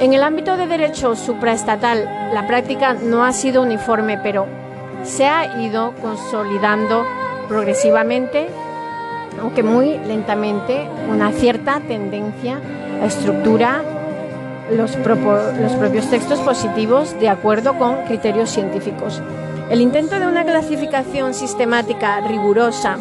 En 0.00 0.12
el 0.12 0.22
ámbito 0.24 0.56
de 0.56 0.66
derecho 0.66 1.14
supraestatal, 1.14 2.04
la 2.32 2.46
práctica 2.46 2.94
no 2.94 3.24
ha 3.24 3.32
sido 3.32 3.62
uniforme, 3.62 4.18
pero 4.18 4.46
se 5.04 5.26
ha 5.26 5.60
ido 5.62 5.94
consolidando 6.02 7.04
progresivamente, 7.48 8.48
aunque 9.40 9.62
muy 9.62 9.98
lentamente, 9.98 10.88
una 11.08 11.30
cierta 11.30 11.80
tendencia 11.80 12.58
a 13.00 13.06
estructurar 13.06 13.82
los, 14.70 14.96
los 14.96 15.72
propios 15.72 16.10
textos 16.10 16.40
positivos 16.40 17.18
de 17.20 17.28
acuerdo 17.28 17.78
con 17.78 18.04
criterios 18.04 18.50
científicos. 18.50 19.22
El 19.70 19.80
intento 19.80 20.18
de 20.18 20.26
una 20.26 20.44
clasificación 20.44 21.34
sistemática 21.34 22.20
rigurosa 22.20 22.98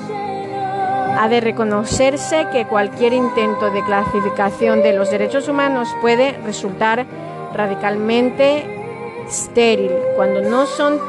ha 1.18 1.28
de 1.30 1.42
reconocerse 1.42 2.48
que 2.52 2.66
cualquier 2.66 3.14
intento 3.14 3.70
de 3.72 3.84
clasificación 3.84 4.82
de 4.82 4.94
los 4.94 5.10
derechos 5.12 5.48
humanos 5.48 5.90
puede 6.02 6.38
resultar 6.46 7.06
radicalmente 7.54 8.66
estéril 9.28 9.92
cuando 10.16 10.42
no 10.42 10.66
son 10.66 11.00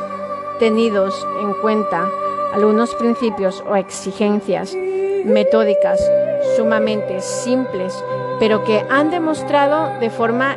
tenidos 0.59 1.27
en 1.41 1.53
cuenta 1.55 2.09
algunos 2.53 2.95
principios 2.95 3.65
o 3.69 3.77
exigencias 3.77 4.77
metódicas 5.25 6.01
sumamente 6.57 7.21
simples, 7.21 7.93
pero 8.39 8.63
que 8.65 8.85
han 8.91 9.11
demostrado 9.11 9.99
de 9.99 10.11
forma 10.11 10.57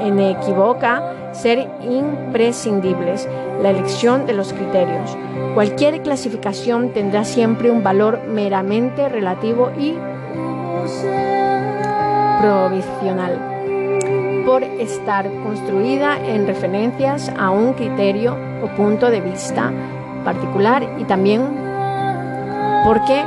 inequívoca 0.00 1.02
ser 1.32 1.68
imprescindibles, 1.82 3.28
la 3.62 3.70
elección 3.70 4.26
de 4.26 4.34
los 4.34 4.52
criterios. 4.52 5.16
Cualquier 5.54 6.02
clasificación 6.02 6.90
tendrá 6.94 7.24
siempre 7.24 7.70
un 7.70 7.82
valor 7.82 8.20
meramente 8.26 9.08
relativo 9.08 9.70
y 9.78 9.94
provisional 12.40 13.38
por 14.46 14.64
estar 14.64 15.30
construida 15.44 16.18
en 16.18 16.46
referencias 16.46 17.30
a 17.38 17.50
un 17.50 17.74
criterio 17.74 18.36
o 18.62 18.68
punto 18.76 19.10
de 19.10 19.20
vista 19.20 19.70
particular 20.24 20.88
y 20.98 21.04
también 21.04 21.42
porque 22.84 23.22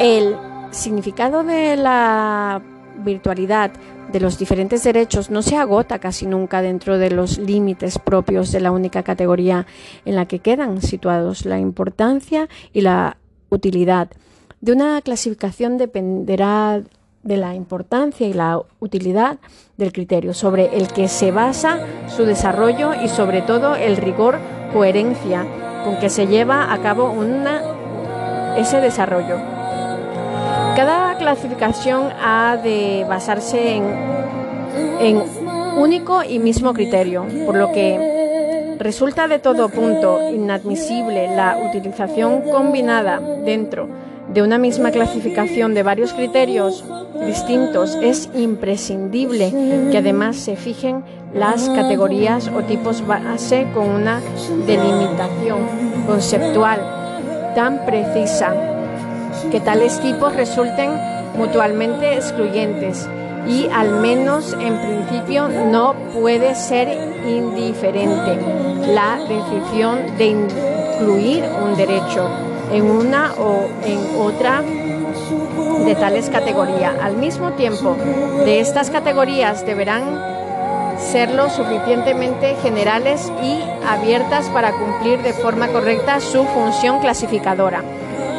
el 0.00 0.36
significado 0.70 1.42
de 1.42 1.76
la 1.76 2.62
virtualidad 3.04 3.72
de 4.12 4.20
los 4.20 4.38
diferentes 4.38 4.84
derechos 4.84 5.30
no 5.30 5.42
se 5.42 5.56
agota 5.56 5.98
casi 5.98 6.26
nunca 6.26 6.62
dentro 6.62 6.98
de 6.98 7.10
los 7.10 7.38
límites 7.38 7.98
propios 7.98 8.52
de 8.52 8.60
la 8.60 8.70
única 8.70 9.02
categoría 9.02 9.66
en 10.04 10.16
la 10.16 10.26
que 10.26 10.38
quedan 10.38 10.80
situados. 10.82 11.44
La 11.44 11.58
importancia 11.58 12.48
y 12.72 12.80
la 12.80 13.18
utilidad 13.50 14.08
de 14.60 14.72
una 14.72 15.00
clasificación 15.02 15.78
dependerá 15.78 16.82
de 17.22 17.36
la 17.36 17.54
importancia 17.54 18.26
y 18.26 18.32
la 18.32 18.60
utilidad 18.80 19.38
del 19.76 19.92
criterio 19.92 20.34
sobre 20.34 20.76
el 20.76 20.88
que 20.88 21.08
se 21.08 21.30
basa 21.30 21.78
su 22.08 22.24
desarrollo 22.24 22.92
y 23.02 23.08
sobre 23.08 23.42
todo 23.42 23.74
el 23.76 23.96
rigor, 23.96 24.38
coherencia 24.72 25.46
con 25.84 25.96
que 25.98 26.10
se 26.10 26.26
lleva 26.26 26.72
a 26.72 26.78
cabo 26.78 27.14
ese 28.56 28.80
desarrollo. 28.80 29.57
Cada 30.78 31.18
clasificación 31.18 32.08
ha 32.22 32.56
de 32.56 33.04
basarse 33.08 33.74
en, 33.74 33.84
en 35.00 35.22
único 35.76 36.22
y 36.22 36.38
mismo 36.38 36.72
criterio, 36.72 37.26
por 37.46 37.56
lo 37.56 37.72
que 37.72 38.76
resulta 38.78 39.26
de 39.26 39.40
todo 39.40 39.70
punto 39.70 40.30
inadmisible 40.30 41.34
la 41.34 41.58
utilización 41.68 42.42
combinada 42.42 43.18
dentro 43.44 43.88
de 44.32 44.40
una 44.40 44.56
misma 44.56 44.92
clasificación 44.92 45.74
de 45.74 45.82
varios 45.82 46.12
criterios 46.12 46.84
distintos, 47.26 47.98
es 48.00 48.30
imprescindible 48.36 49.50
que 49.90 49.98
además 49.98 50.36
se 50.36 50.54
fijen 50.54 51.02
las 51.34 51.68
categorías 51.70 52.52
o 52.54 52.62
tipos 52.62 53.04
base 53.04 53.66
con 53.74 53.88
una 53.88 54.20
delimitación 54.64 55.58
conceptual 56.06 56.78
tan 57.56 57.84
precisa 57.84 58.77
que 59.50 59.60
tales 59.60 60.00
tipos 60.00 60.34
resulten 60.34 60.90
mutuamente 61.36 62.14
excluyentes 62.14 63.08
y 63.48 63.68
al 63.72 64.00
menos 64.00 64.54
en 64.60 64.78
principio 64.78 65.48
no 65.48 65.94
puede 66.12 66.54
ser 66.54 66.88
indiferente 67.26 68.38
la 68.92 69.18
decisión 69.28 70.16
de 70.18 70.26
incluir 70.26 71.44
un 71.64 71.76
derecho 71.76 72.28
en 72.72 72.84
una 72.84 73.32
o 73.38 73.68
en 73.84 74.20
otra 74.20 74.62
de 75.84 75.94
tales 75.94 76.28
categorías. 76.28 76.94
Al 77.00 77.16
mismo 77.16 77.52
tiempo, 77.52 77.96
de 78.44 78.60
estas 78.60 78.90
categorías 78.90 79.64
deberán 79.64 80.02
ser 80.98 81.30
lo 81.32 81.48
suficientemente 81.48 82.56
generales 82.56 83.32
y 83.42 83.60
abiertas 83.86 84.48
para 84.50 84.72
cumplir 84.72 85.22
de 85.22 85.32
forma 85.32 85.68
correcta 85.68 86.20
su 86.20 86.44
función 86.44 87.00
clasificadora. 87.00 87.82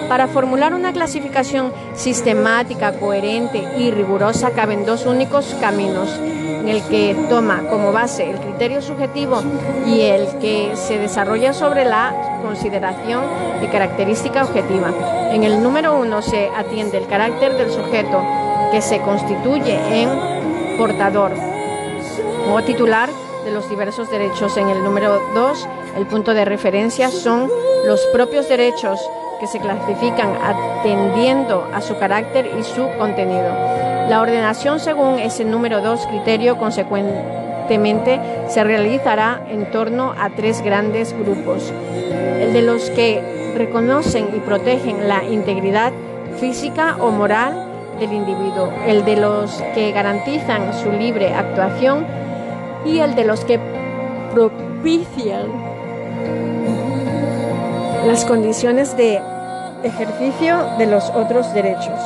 Para 0.10 0.28
formular 0.28 0.74
una 0.74 0.92
clasificación 0.92 1.72
sistemática, 1.94 2.94
coherente 2.94 3.64
y 3.78 3.92
rigurosa 3.92 4.50
caben 4.52 4.84
dos 4.84 5.06
únicos 5.06 5.56
caminos, 5.62 6.10
en 6.20 6.68
el 6.68 6.82
que 6.86 7.16
toma 7.30 7.62
como 7.70 7.92
base 7.92 8.28
el 8.28 8.40
criterio 8.40 8.82
subjetivo 8.82 9.44
y 9.86 10.02
el 10.02 10.28
que 10.40 10.72
se 10.76 10.98
desarrolla 10.98 11.54
sobre 11.54 11.86
la 11.86 12.40
consideración 12.42 13.24
de 13.62 13.70
característica 13.70 14.44
objetiva. 14.44 14.92
En 15.32 15.44
el 15.44 15.62
número 15.62 15.96
uno 15.96 16.24
se 16.24 16.50
atiende 16.58 16.98
el 16.98 17.06
carácter 17.06 17.56
del 17.56 17.70
sujeto 17.70 18.24
que 18.72 18.82
se 18.82 19.02
constituye 19.02 19.80
en 20.02 20.10
portador 20.80 21.34
o 22.52 22.60
titular 22.64 23.10
de 23.46 23.52
los 23.52 23.70
diversos 23.70 24.10
derechos. 24.10 24.58
En 24.58 24.70
el 24.70 24.84
número 24.84 25.22
dos, 25.36 25.68
el 25.96 26.08
punto 26.08 26.34
de 26.34 26.46
referencia 26.46 27.12
son 27.12 27.48
los 27.86 28.02
propios 28.08 28.50
derechos 28.50 29.00
que 29.40 29.48
se 29.48 29.60
clasifican 29.60 30.34
atendiendo 30.44 31.68
a 31.74 31.82
su 31.82 31.98
carácter 31.98 32.50
y 32.60 32.64
su 32.64 32.88
contenido. 32.98 33.54
La 34.10 34.22
ordenación 34.22 34.80
según 34.80 35.20
ese 35.20 35.46
número 35.46 35.82
2 35.82 36.08
criterio 36.08 36.58
consecuentemente 36.58 38.20
se 38.48 38.64
realizará 38.64 39.42
en 39.48 39.70
torno 39.72 40.14
a 40.20 40.30
tres 40.32 40.62
grandes 40.62 41.14
grupos. 41.14 41.72
El 42.40 42.54
de 42.54 42.62
los 42.62 42.90
que 42.90 43.54
reconocen 43.56 44.30
y 44.36 44.40
protegen 44.40 45.08
la 45.08 45.24
integridad 45.24 45.94
física 46.40 46.98
o 47.00 47.12
moral 47.12 47.68
del 48.00 48.14
individuo, 48.14 48.72
el 48.88 49.06
de 49.06 49.18
los 49.18 49.62
que 49.76 49.92
garantizan 49.92 50.74
su 50.74 50.92
libre 50.92 51.34
actuación 51.34 52.06
y 52.86 53.00
el 53.00 53.14
de 53.14 53.26
los 53.26 53.44
que 53.46 53.60
propician 54.34 55.69
las 58.06 58.26
condiciones 58.26 58.96
de 58.96 59.22
ejercicio 59.84 60.66
de 60.78 60.88
los 60.88 61.10
otros 61.10 61.54
derechos. 61.54 62.00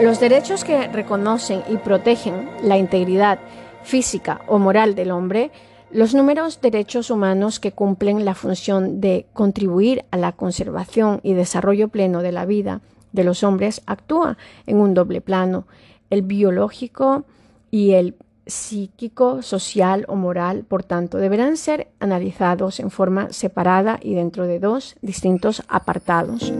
Los 0.00 0.20
derechos 0.20 0.64
que 0.64 0.88
reconocen 0.88 1.62
y 1.68 1.76
protegen 1.76 2.48
la 2.62 2.76
integridad 2.76 3.38
física 3.82 4.40
o 4.46 4.58
moral 4.58 4.94
del 4.94 5.10
hombre, 5.10 5.50
los 5.90 6.14
números 6.14 6.60
derechos 6.60 7.10
humanos 7.10 7.60
que 7.60 7.72
cumplen 7.72 8.24
la 8.24 8.34
función 8.34 9.00
de 9.00 9.26
contribuir 9.32 10.04
a 10.10 10.16
la 10.16 10.32
conservación 10.32 11.20
y 11.22 11.34
desarrollo 11.34 11.88
pleno 11.88 12.22
de 12.22 12.32
la 12.32 12.46
vida 12.46 12.80
de 13.12 13.24
los 13.24 13.42
hombres 13.42 13.82
actúa 13.86 14.36
en 14.66 14.78
un 14.78 14.94
doble 14.94 15.20
plano, 15.20 15.66
el 16.10 16.22
biológico 16.22 17.24
y 17.70 17.92
el 17.92 18.14
psíquico, 18.46 19.42
social 19.42 20.04
o 20.08 20.16
moral, 20.16 20.64
por 20.64 20.84
tanto, 20.84 21.18
deberán 21.18 21.56
ser 21.56 21.88
analizados 22.00 22.80
en 22.80 22.90
forma 22.90 23.32
separada 23.32 23.98
y 24.00 24.14
dentro 24.14 24.46
de 24.46 24.60
dos 24.60 24.96
distintos 25.02 25.62
apartados. 25.68 26.52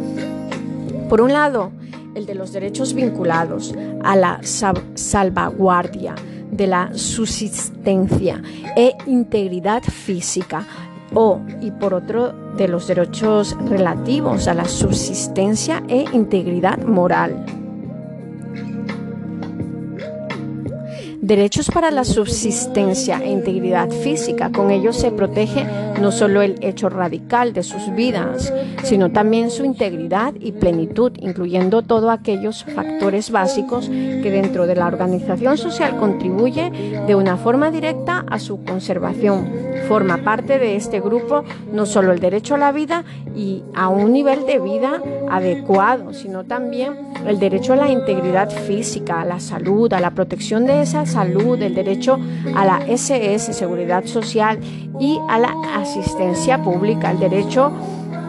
Por 1.08 1.20
un 1.20 1.32
lado, 1.32 1.70
el 2.14 2.26
de 2.26 2.34
los 2.34 2.52
derechos 2.52 2.94
vinculados 2.94 3.74
a 4.02 4.16
la 4.16 4.40
salvaguardia 4.42 6.14
de 6.50 6.66
la 6.66 6.90
subsistencia 6.94 8.42
e 8.76 8.96
integridad 9.06 9.82
física 9.82 10.66
o, 11.14 11.40
y 11.60 11.70
por 11.70 11.94
otro, 11.94 12.32
de 12.56 12.68
los 12.68 12.88
derechos 12.88 13.56
relativos 13.68 14.48
a 14.48 14.54
la 14.54 14.64
subsistencia 14.64 15.82
e 15.88 16.04
integridad 16.12 16.78
moral. 16.78 17.65
Derechos 21.26 21.70
para 21.72 21.90
la 21.90 22.04
subsistencia 22.04 23.18
e 23.18 23.30
integridad 23.30 23.90
física. 23.90 24.52
Con 24.52 24.70
ellos 24.70 24.96
se 24.96 25.10
protege 25.10 25.66
no 26.00 26.12
solo 26.12 26.40
el 26.40 26.54
hecho 26.60 26.88
radical 26.88 27.52
de 27.52 27.64
sus 27.64 27.92
vidas, 27.96 28.52
sino 28.84 29.10
también 29.10 29.50
su 29.50 29.64
integridad 29.64 30.34
y 30.38 30.52
plenitud, 30.52 31.12
incluyendo 31.18 31.82
todos 31.82 32.10
aquellos 32.10 32.64
factores 32.64 33.32
básicos 33.32 33.88
que 33.88 34.30
dentro 34.30 34.68
de 34.68 34.76
la 34.76 34.86
organización 34.86 35.58
social 35.58 35.96
contribuye 35.96 36.70
de 37.08 37.14
una 37.16 37.36
forma 37.36 37.72
directa 37.72 38.24
a 38.30 38.38
su 38.38 38.62
conservación. 38.62 39.50
Forma 39.88 40.18
parte 40.18 40.60
de 40.60 40.76
este 40.76 41.00
grupo 41.00 41.42
no 41.72 41.86
solo 41.86 42.12
el 42.12 42.20
derecho 42.20 42.54
a 42.54 42.58
la 42.58 42.70
vida 42.70 43.04
y 43.34 43.64
a 43.74 43.88
un 43.88 44.12
nivel 44.12 44.46
de 44.46 44.60
vida 44.60 45.02
adecuado, 45.28 46.12
sino 46.12 46.44
también 46.44 46.94
el 47.26 47.40
derecho 47.40 47.72
a 47.72 47.76
la 47.76 47.90
integridad 47.90 48.48
física, 48.50 49.20
a 49.20 49.24
la 49.24 49.40
salud, 49.40 49.92
a 49.92 50.00
la 50.00 50.12
protección 50.12 50.66
de 50.66 50.82
esa 50.82 51.04
salud, 51.16 51.60
el 51.62 51.74
derecho 51.74 52.18
a 52.54 52.66
la 52.66 52.78
SS, 52.86 53.54
seguridad 53.54 54.04
social 54.04 54.58
y 55.00 55.18
a 55.30 55.38
la 55.38 55.54
asistencia 55.74 56.62
pública, 56.62 57.10
el 57.10 57.18
derecho 57.18 57.72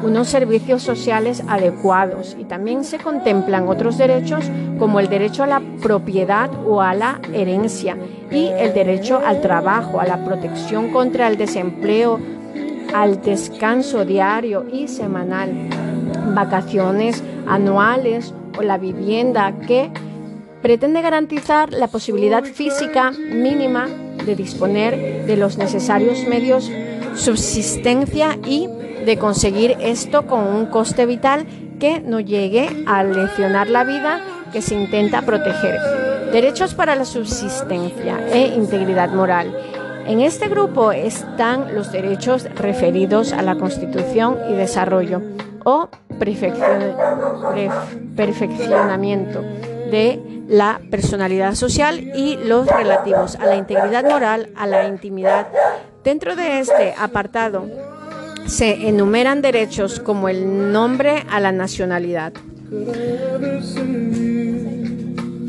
unos 0.04 0.30
servicios 0.30 0.84
sociales 0.84 1.44
adecuados. 1.50 2.38
Y 2.40 2.46
también 2.46 2.86
se 2.86 2.98
contemplan 2.98 3.68
otros 3.68 3.98
derechos 3.98 4.46
como 4.80 5.02
el 5.02 5.10
derecho 5.10 5.44
a 5.44 5.48
la 5.48 5.62
propiedad 5.82 6.50
o 6.66 6.82
a 6.82 6.94
la 6.94 7.20
herencia 7.34 7.98
y 8.32 8.46
el 8.46 8.74
derecho 8.74 9.20
al 9.26 9.42
trabajo, 9.42 10.00
a 10.00 10.06
la 10.06 10.24
protección 10.24 10.92
contra 10.94 11.28
el 11.28 11.36
desempleo, 11.36 12.20
al 12.94 13.22
descanso 13.22 14.06
diario 14.06 14.66
y 14.72 14.88
semanal, 14.88 15.52
vacaciones 16.34 17.22
anuales 17.48 18.34
o 18.58 18.62
la 18.62 18.78
vivienda 18.78 19.52
que 19.68 19.92
pretende 20.62 21.02
garantizar 21.02 21.72
la 21.72 21.88
posibilidad 21.88 22.44
física 22.44 23.12
mínima 23.12 23.88
de 24.26 24.36
disponer 24.36 25.26
de 25.26 25.38
los 25.38 25.58
necesarios 25.58 26.26
medios 26.28 26.70
subsistencia 27.16 28.38
y 28.46 28.68
de 29.06 29.18
conseguir 29.18 29.78
esto 29.80 30.28
con 30.28 30.44
un 30.44 30.68
coste 30.68 31.06
vital 31.06 31.46
que 31.80 32.00
no 32.02 32.20
llegue 32.20 32.84
a 32.88 33.04
lesionar 33.04 33.70
la 33.70 33.84
vida 33.84 34.20
que 34.52 34.62
se 34.62 34.76
intenta 34.76 35.22
proteger. 35.22 35.80
Derechos 36.32 36.74
para 36.74 36.96
la 36.96 37.06
subsistencia 37.06 38.20
e 38.32 38.48
integridad 38.48 39.10
moral. 39.12 39.56
En 40.06 40.22
este 40.22 40.48
grupo 40.48 40.92
están 40.92 41.76
los 41.76 41.92
derechos 41.92 42.44
referidos 42.56 43.34
a 43.34 43.42
la 43.42 43.56
constitución 43.56 44.38
y 44.50 44.54
desarrollo 44.54 45.22
o 45.64 45.90
perfeccionamiento 48.16 49.42
de 49.42 50.22
la 50.48 50.80
personalidad 50.90 51.56
social 51.56 52.00
y 52.16 52.38
los 52.38 52.68
relativos 52.68 53.36
a 53.36 53.46
la 53.46 53.56
integridad 53.56 54.04
moral, 54.04 54.50
a 54.56 54.68
la 54.68 54.88
intimidad. 54.88 55.48
Dentro 56.04 56.36
de 56.36 56.60
este 56.60 56.94
apartado 56.98 57.66
se 58.46 58.88
enumeran 58.88 59.42
derechos 59.42 60.00
como 60.00 60.30
el 60.30 60.72
nombre 60.72 61.26
a 61.30 61.40
la 61.40 61.52
nacionalidad. 61.52 62.34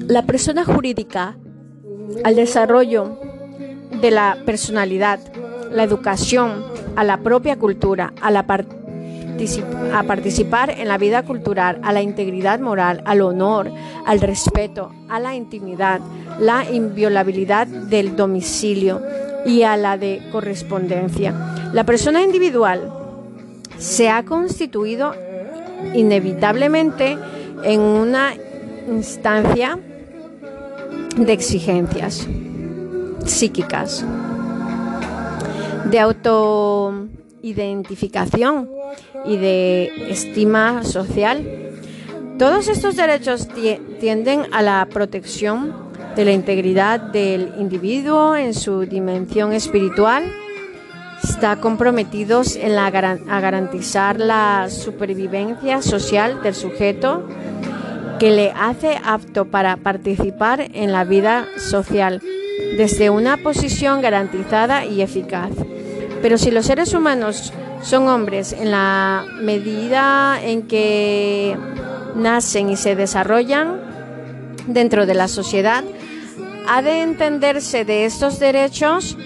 La 0.08 0.22
persona 0.22 0.64
jurídica 0.64 1.36
al 2.24 2.34
desarrollo 2.34 3.20
de 4.00 4.10
la 4.10 4.38
personalidad, 4.44 5.20
la 5.70 5.84
educación, 5.84 6.64
a 6.96 7.04
la 7.04 7.18
propia 7.18 7.56
cultura, 7.56 8.12
a 8.20 8.30
la 8.30 8.46
a 9.92 10.02
participar 10.02 10.70
en 10.70 10.88
la 10.88 10.98
vida 10.98 11.22
cultural, 11.22 11.80
a 11.82 11.92
la 11.92 12.02
integridad 12.02 12.60
moral, 12.60 13.02
al 13.04 13.20
honor, 13.20 13.70
al 14.06 14.20
respeto, 14.20 14.92
a 15.08 15.20
la 15.20 15.34
intimidad, 15.34 16.00
la 16.40 16.70
inviolabilidad 16.70 17.66
del 17.66 18.16
domicilio 18.16 19.02
y 19.46 19.62
a 19.62 19.76
la 19.76 19.96
de 19.96 20.22
correspondencia. 20.32 21.70
La 21.72 21.84
persona 21.84 22.22
individual 22.22 22.92
se 23.78 24.08
ha 24.08 24.24
constituido 24.24 25.14
inevitablemente 25.94 27.16
en 27.62 27.80
una 27.80 28.34
instancia 28.88 29.78
de 31.16 31.32
exigencias 31.32 32.26
psíquicas, 33.24 34.04
de 35.84 35.98
autoidentificación 37.38 38.68
y 39.24 39.36
de 39.36 40.10
estima 40.10 40.82
social 40.84 41.44
Todos 42.38 42.68
estos 42.68 42.96
derechos 42.96 43.48
tienden 44.00 44.46
a 44.52 44.62
la 44.62 44.86
protección 44.90 45.74
de 46.14 46.24
la 46.24 46.32
integridad 46.32 47.00
del 47.00 47.52
individuo 47.58 48.36
en 48.36 48.54
su 48.54 48.86
dimensión 48.86 49.52
espiritual. 49.52 50.22
Está 51.22 51.56
comprometidos 51.56 52.54
en 52.54 52.76
la, 52.76 52.86
a 52.86 53.40
garantizar 53.40 54.20
la 54.20 54.68
supervivencia 54.70 55.82
social 55.82 56.40
del 56.42 56.54
sujeto 56.54 57.26
que 58.20 58.30
le 58.30 58.52
hace 58.52 59.00
apto 59.04 59.46
para 59.46 59.76
participar 59.76 60.60
en 60.60 60.92
la 60.92 61.02
vida 61.02 61.46
social 61.56 62.22
desde 62.76 63.10
una 63.10 63.36
posición 63.36 64.00
garantizada 64.00 64.84
y 64.84 65.02
eficaz. 65.02 65.50
Pero 66.22 66.38
si 66.38 66.50
los 66.50 66.66
seres 66.66 66.94
humanos 66.94 67.52
son 67.82 68.08
hombres 68.08 68.52
en 68.52 68.70
la 68.70 69.24
medida 69.40 70.40
en 70.42 70.62
que 70.62 71.56
nacen 72.16 72.70
y 72.70 72.76
se 72.76 72.96
desarrollan 72.96 73.80
dentro 74.66 75.06
de 75.06 75.14
la 75.14 75.28
sociedad, 75.28 75.84
ha 76.68 76.82
de 76.82 77.02
entenderse 77.02 77.84
de 77.84 78.04
estos 78.04 78.38
derechos 78.38 79.16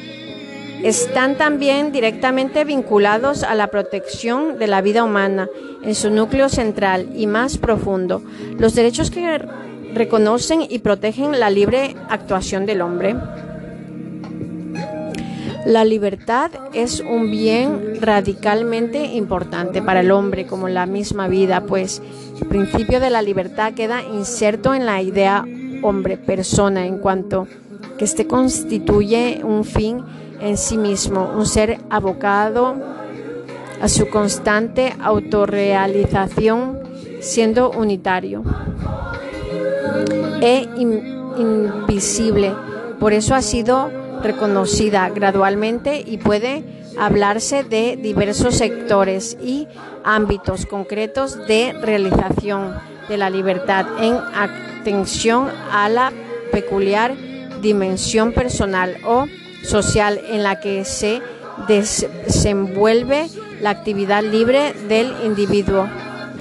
están 0.82 1.36
también 1.36 1.92
directamente 1.92 2.64
vinculados 2.64 3.44
a 3.44 3.54
la 3.54 3.68
protección 3.68 4.58
de 4.58 4.66
la 4.66 4.80
vida 4.80 5.04
humana 5.04 5.48
en 5.82 5.94
su 5.94 6.10
núcleo 6.10 6.48
central 6.48 7.10
y 7.14 7.26
más 7.26 7.56
profundo, 7.56 8.22
los 8.58 8.74
derechos 8.74 9.10
que 9.10 9.38
reconocen 9.94 10.66
y 10.68 10.80
protegen 10.80 11.38
la 11.38 11.50
libre 11.50 11.94
actuación 12.08 12.66
del 12.66 12.80
hombre. 12.80 13.14
La 15.64 15.84
libertad 15.84 16.50
es 16.72 17.00
un 17.00 17.30
bien 17.30 18.00
radicalmente 18.00 19.04
importante 19.04 19.80
para 19.80 20.00
el 20.00 20.10
hombre 20.10 20.44
como 20.46 20.68
la 20.68 20.86
misma 20.86 21.28
vida, 21.28 21.60
pues 21.66 22.02
el 22.40 22.48
principio 22.48 22.98
de 22.98 23.10
la 23.10 23.22
libertad 23.22 23.72
queda 23.72 24.02
inserto 24.02 24.74
en 24.74 24.86
la 24.86 25.00
idea 25.02 25.44
hombre-persona 25.82 26.84
en 26.86 26.98
cuanto 26.98 27.46
que 27.96 28.04
éste 28.04 28.26
constituye 28.26 29.42
un 29.44 29.64
fin 29.64 30.04
en 30.40 30.56
sí 30.56 30.76
mismo, 30.76 31.30
un 31.36 31.46
ser 31.46 31.78
abocado 31.90 32.74
a 33.80 33.88
su 33.88 34.08
constante 34.08 34.92
autorrealización 35.00 36.80
siendo 37.20 37.70
unitario 37.70 38.42
e 40.40 40.68
invisible. 41.38 42.52
Por 42.98 43.12
eso 43.12 43.36
ha 43.36 43.42
sido 43.42 44.01
reconocida 44.22 45.08
gradualmente 45.10 46.02
y 46.06 46.18
puede 46.18 46.64
hablarse 46.98 47.64
de 47.64 47.96
diversos 47.96 48.56
sectores 48.56 49.36
y 49.42 49.66
ámbitos 50.04 50.66
concretos 50.66 51.46
de 51.46 51.72
realización 51.80 52.74
de 53.08 53.16
la 53.16 53.30
libertad 53.30 53.86
en 54.00 54.16
atención 54.34 55.48
a 55.70 55.88
la 55.88 56.12
peculiar 56.50 57.14
dimensión 57.60 58.32
personal 58.32 58.96
o 59.04 59.26
social 59.64 60.20
en 60.28 60.42
la 60.42 60.60
que 60.60 60.84
se 60.84 61.22
desenvuelve 61.68 63.28
la 63.60 63.70
actividad 63.70 64.22
libre 64.22 64.74
del 64.88 65.14
individuo. 65.24 65.88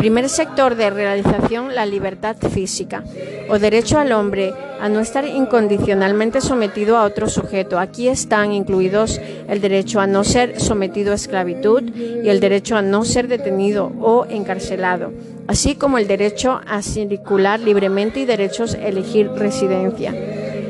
Primer 0.01 0.29
sector 0.29 0.73
de 0.73 0.89
realización, 0.89 1.75
la 1.75 1.85
libertad 1.85 2.35
física 2.35 3.03
o 3.49 3.59
derecho 3.59 3.99
al 3.99 4.13
hombre 4.13 4.51
a 4.79 4.89
no 4.89 4.99
estar 4.99 5.27
incondicionalmente 5.27 6.41
sometido 6.41 6.97
a 6.97 7.03
otro 7.03 7.29
sujeto. 7.29 7.77
Aquí 7.77 8.07
están 8.07 8.51
incluidos 8.51 9.21
el 9.47 9.61
derecho 9.61 9.99
a 9.99 10.07
no 10.07 10.23
ser 10.23 10.59
sometido 10.59 11.11
a 11.11 11.15
esclavitud 11.15 11.83
y 11.95 12.27
el 12.27 12.39
derecho 12.39 12.77
a 12.77 12.81
no 12.81 13.05
ser 13.05 13.27
detenido 13.27 13.91
o 14.01 14.25
encarcelado, 14.27 15.13
así 15.45 15.75
como 15.75 15.99
el 15.99 16.07
derecho 16.07 16.61
a 16.65 16.81
circular 16.81 17.59
libremente 17.59 18.21
y 18.21 18.25
derechos 18.25 18.73
a 18.73 18.87
elegir 18.87 19.29
residencia. 19.29 20.15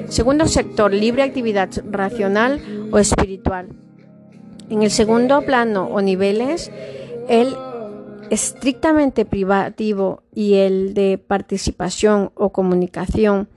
Segundo 0.10 0.46
sector, 0.46 0.94
libre 0.94 1.24
actividad 1.24 1.70
racional 1.89 2.89
o 2.91 3.00
espiritual. 3.00 3.70
En 4.70 4.84
el 4.84 4.91
segundo 4.91 5.41
plano 5.44 5.88
o 5.89 6.02
niveles, 6.02 6.70
el 7.30 7.56
estrictamente 8.32 9.26
privativo 9.26 10.24
y 10.34 10.56
el 10.56 10.94
de 10.94 11.17
participación 11.17 12.32
o 12.36 12.52
comunicación. 12.52 13.50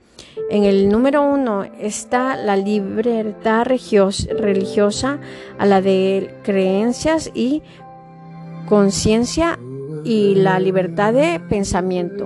En 0.49 0.65
el 0.65 0.89
número 0.89 1.21
uno 1.21 1.63
está 1.79 2.35
la 2.35 2.57
libertad 2.57 3.65
religiosa 3.65 5.19
a 5.57 5.65
la 5.65 5.81
de 5.81 6.35
creencias 6.43 7.31
y 7.33 7.63
conciencia 8.67 9.57
y 10.05 10.35
la 10.35 10.59
libertad 10.59 11.13
de 11.13 11.41
pensamiento. 11.49 12.25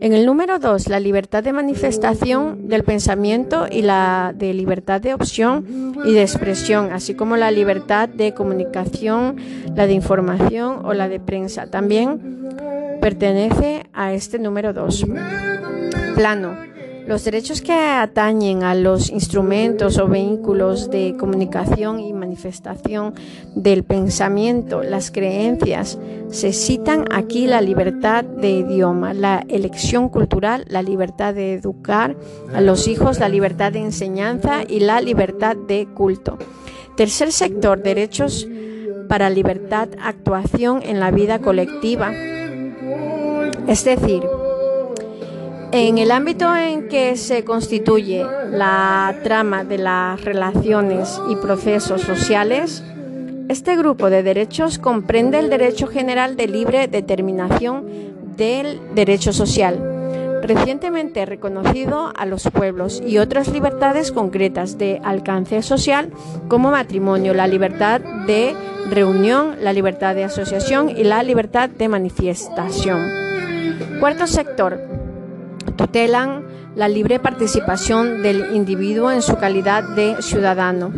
En 0.00 0.12
el 0.12 0.26
número 0.26 0.60
dos, 0.60 0.88
la 0.88 1.00
libertad 1.00 1.42
de 1.42 1.52
manifestación 1.52 2.68
del 2.68 2.84
pensamiento 2.84 3.66
y 3.68 3.82
la 3.82 4.32
de 4.36 4.54
libertad 4.54 5.00
de 5.00 5.14
opción 5.14 5.94
y 6.04 6.12
de 6.12 6.22
expresión, 6.22 6.92
así 6.92 7.14
como 7.14 7.36
la 7.36 7.50
libertad 7.50 8.08
de 8.08 8.32
comunicación, 8.32 9.36
la 9.74 9.88
de 9.88 9.94
información 9.94 10.82
o 10.84 10.94
la 10.94 11.08
de 11.08 11.18
prensa. 11.18 11.66
También 11.66 12.46
pertenece 13.00 13.86
a 13.92 14.12
este 14.12 14.38
número 14.38 14.72
dos. 14.72 15.04
Plano. 16.14 16.56
Los 17.08 17.24
derechos 17.24 17.62
que 17.62 17.72
atañen 17.72 18.64
a 18.64 18.74
los 18.74 19.08
instrumentos 19.08 19.96
o 19.96 20.08
vehículos 20.08 20.90
de 20.90 21.16
comunicación 21.18 22.00
y 22.00 22.12
manifestación 22.12 23.14
del 23.54 23.82
pensamiento, 23.82 24.82
las 24.82 25.10
creencias, 25.10 25.98
se 26.28 26.52
citan 26.52 27.06
aquí 27.10 27.46
la 27.46 27.62
libertad 27.62 28.24
de 28.24 28.50
idioma, 28.50 29.14
la 29.14 29.42
elección 29.48 30.10
cultural, 30.10 30.66
la 30.68 30.82
libertad 30.82 31.32
de 31.32 31.54
educar 31.54 32.14
a 32.54 32.60
los 32.60 32.86
hijos, 32.86 33.18
la 33.20 33.30
libertad 33.30 33.72
de 33.72 33.78
enseñanza 33.78 34.60
y 34.68 34.80
la 34.80 35.00
libertad 35.00 35.56
de 35.56 35.88
culto. 35.94 36.36
Tercer 36.94 37.32
sector, 37.32 37.82
derechos 37.82 38.46
para 39.08 39.30
libertad, 39.30 39.88
actuación 39.98 40.82
en 40.82 41.00
la 41.00 41.10
vida 41.10 41.38
colectiva. 41.38 42.12
Es 43.66 43.82
decir, 43.86 44.22
en 45.72 45.98
el 45.98 46.10
ámbito 46.10 46.54
en 46.56 46.88
que 46.88 47.16
se 47.16 47.44
constituye 47.44 48.24
la 48.50 49.14
trama 49.22 49.64
de 49.64 49.78
las 49.78 50.24
relaciones 50.24 51.20
y 51.30 51.36
procesos 51.36 52.02
sociales, 52.02 52.82
este 53.48 53.76
grupo 53.76 54.10
de 54.10 54.22
derechos 54.22 54.78
comprende 54.78 55.38
el 55.38 55.50
derecho 55.50 55.86
general 55.86 56.36
de 56.36 56.48
libre 56.48 56.88
determinación 56.88 57.84
del 58.36 58.80
derecho 58.94 59.32
social, 59.32 60.40
recientemente 60.42 61.26
reconocido 61.26 62.12
a 62.16 62.24
los 62.24 62.44
pueblos 62.50 63.02
y 63.06 63.18
otras 63.18 63.48
libertades 63.48 64.12
concretas 64.12 64.78
de 64.78 65.00
alcance 65.04 65.62
social 65.62 66.10
como 66.48 66.70
matrimonio, 66.70 67.34
la 67.34 67.46
libertad 67.46 68.00
de 68.26 68.54
reunión, 68.88 69.56
la 69.60 69.72
libertad 69.72 70.14
de 70.14 70.24
asociación 70.24 70.88
y 70.90 71.04
la 71.04 71.22
libertad 71.22 71.68
de 71.68 71.88
manifestación. 71.88 73.28
Cuarto 74.00 74.26
sector, 74.26 74.97
tutelan 75.78 76.44
la 76.74 76.88
libre 76.88 77.18
participación 77.18 78.22
del 78.22 78.54
individuo 78.54 79.10
en 79.10 79.22
su 79.22 79.36
calidad 79.36 79.82
de 79.82 80.20
ciudadano. 80.20 80.92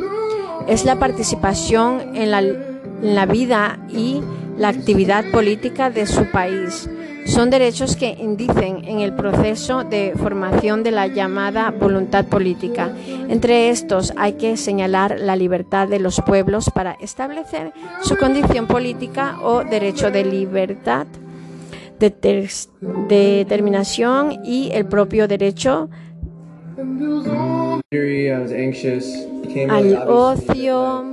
Es 0.66 0.84
la 0.84 0.98
participación 0.98 2.16
en 2.16 2.30
la, 2.32 3.26
vida 3.26 3.78
y 3.88 4.20
la 4.56 4.68
actividad 4.68 5.24
política 5.30 5.90
de 5.90 6.06
su 6.06 6.24
país. 6.26 6.88
Son 7.26 7.50
derechos 7.50 7.96
que 7.96 8.16
indicen 8.18 8.82
en 8.86 9.00
el 9.00 9.12
proceso 9.12 9.84
de 9.84 10.14
formación 10.16 10.82
de 10.82 10.90
la 10.90 11.06
llamada 11.06 11.70
voluntad 11.70 12.24
política. 12.24 12.90
Entre 13.28 13.68
estos 13.68 14.12
hay 14.16 14.32
que 14.32 14.56
señalar 14.56 15.20
la 15.20 15.36
libertad 15.36 15.86
de 15.88 16.00
los 16.00 16.20
pueblos 16.22 16.70
para 16.74 16.92
establecer 16.92 17.72
su 18.02 18.16
condición 18.16 18.66
política 18.66 19.36
o 19.42 19.62
derecho 19.62 20.10
de 20.10 20.24
libertad 20.24 21.06
determinación 23.08 24.44
y 24.44 24.70
el 24.72 24.86
propio 24.86 25.28
derecho 25.28 25.88
al 29.68 29.96
ocio 30.08 31.04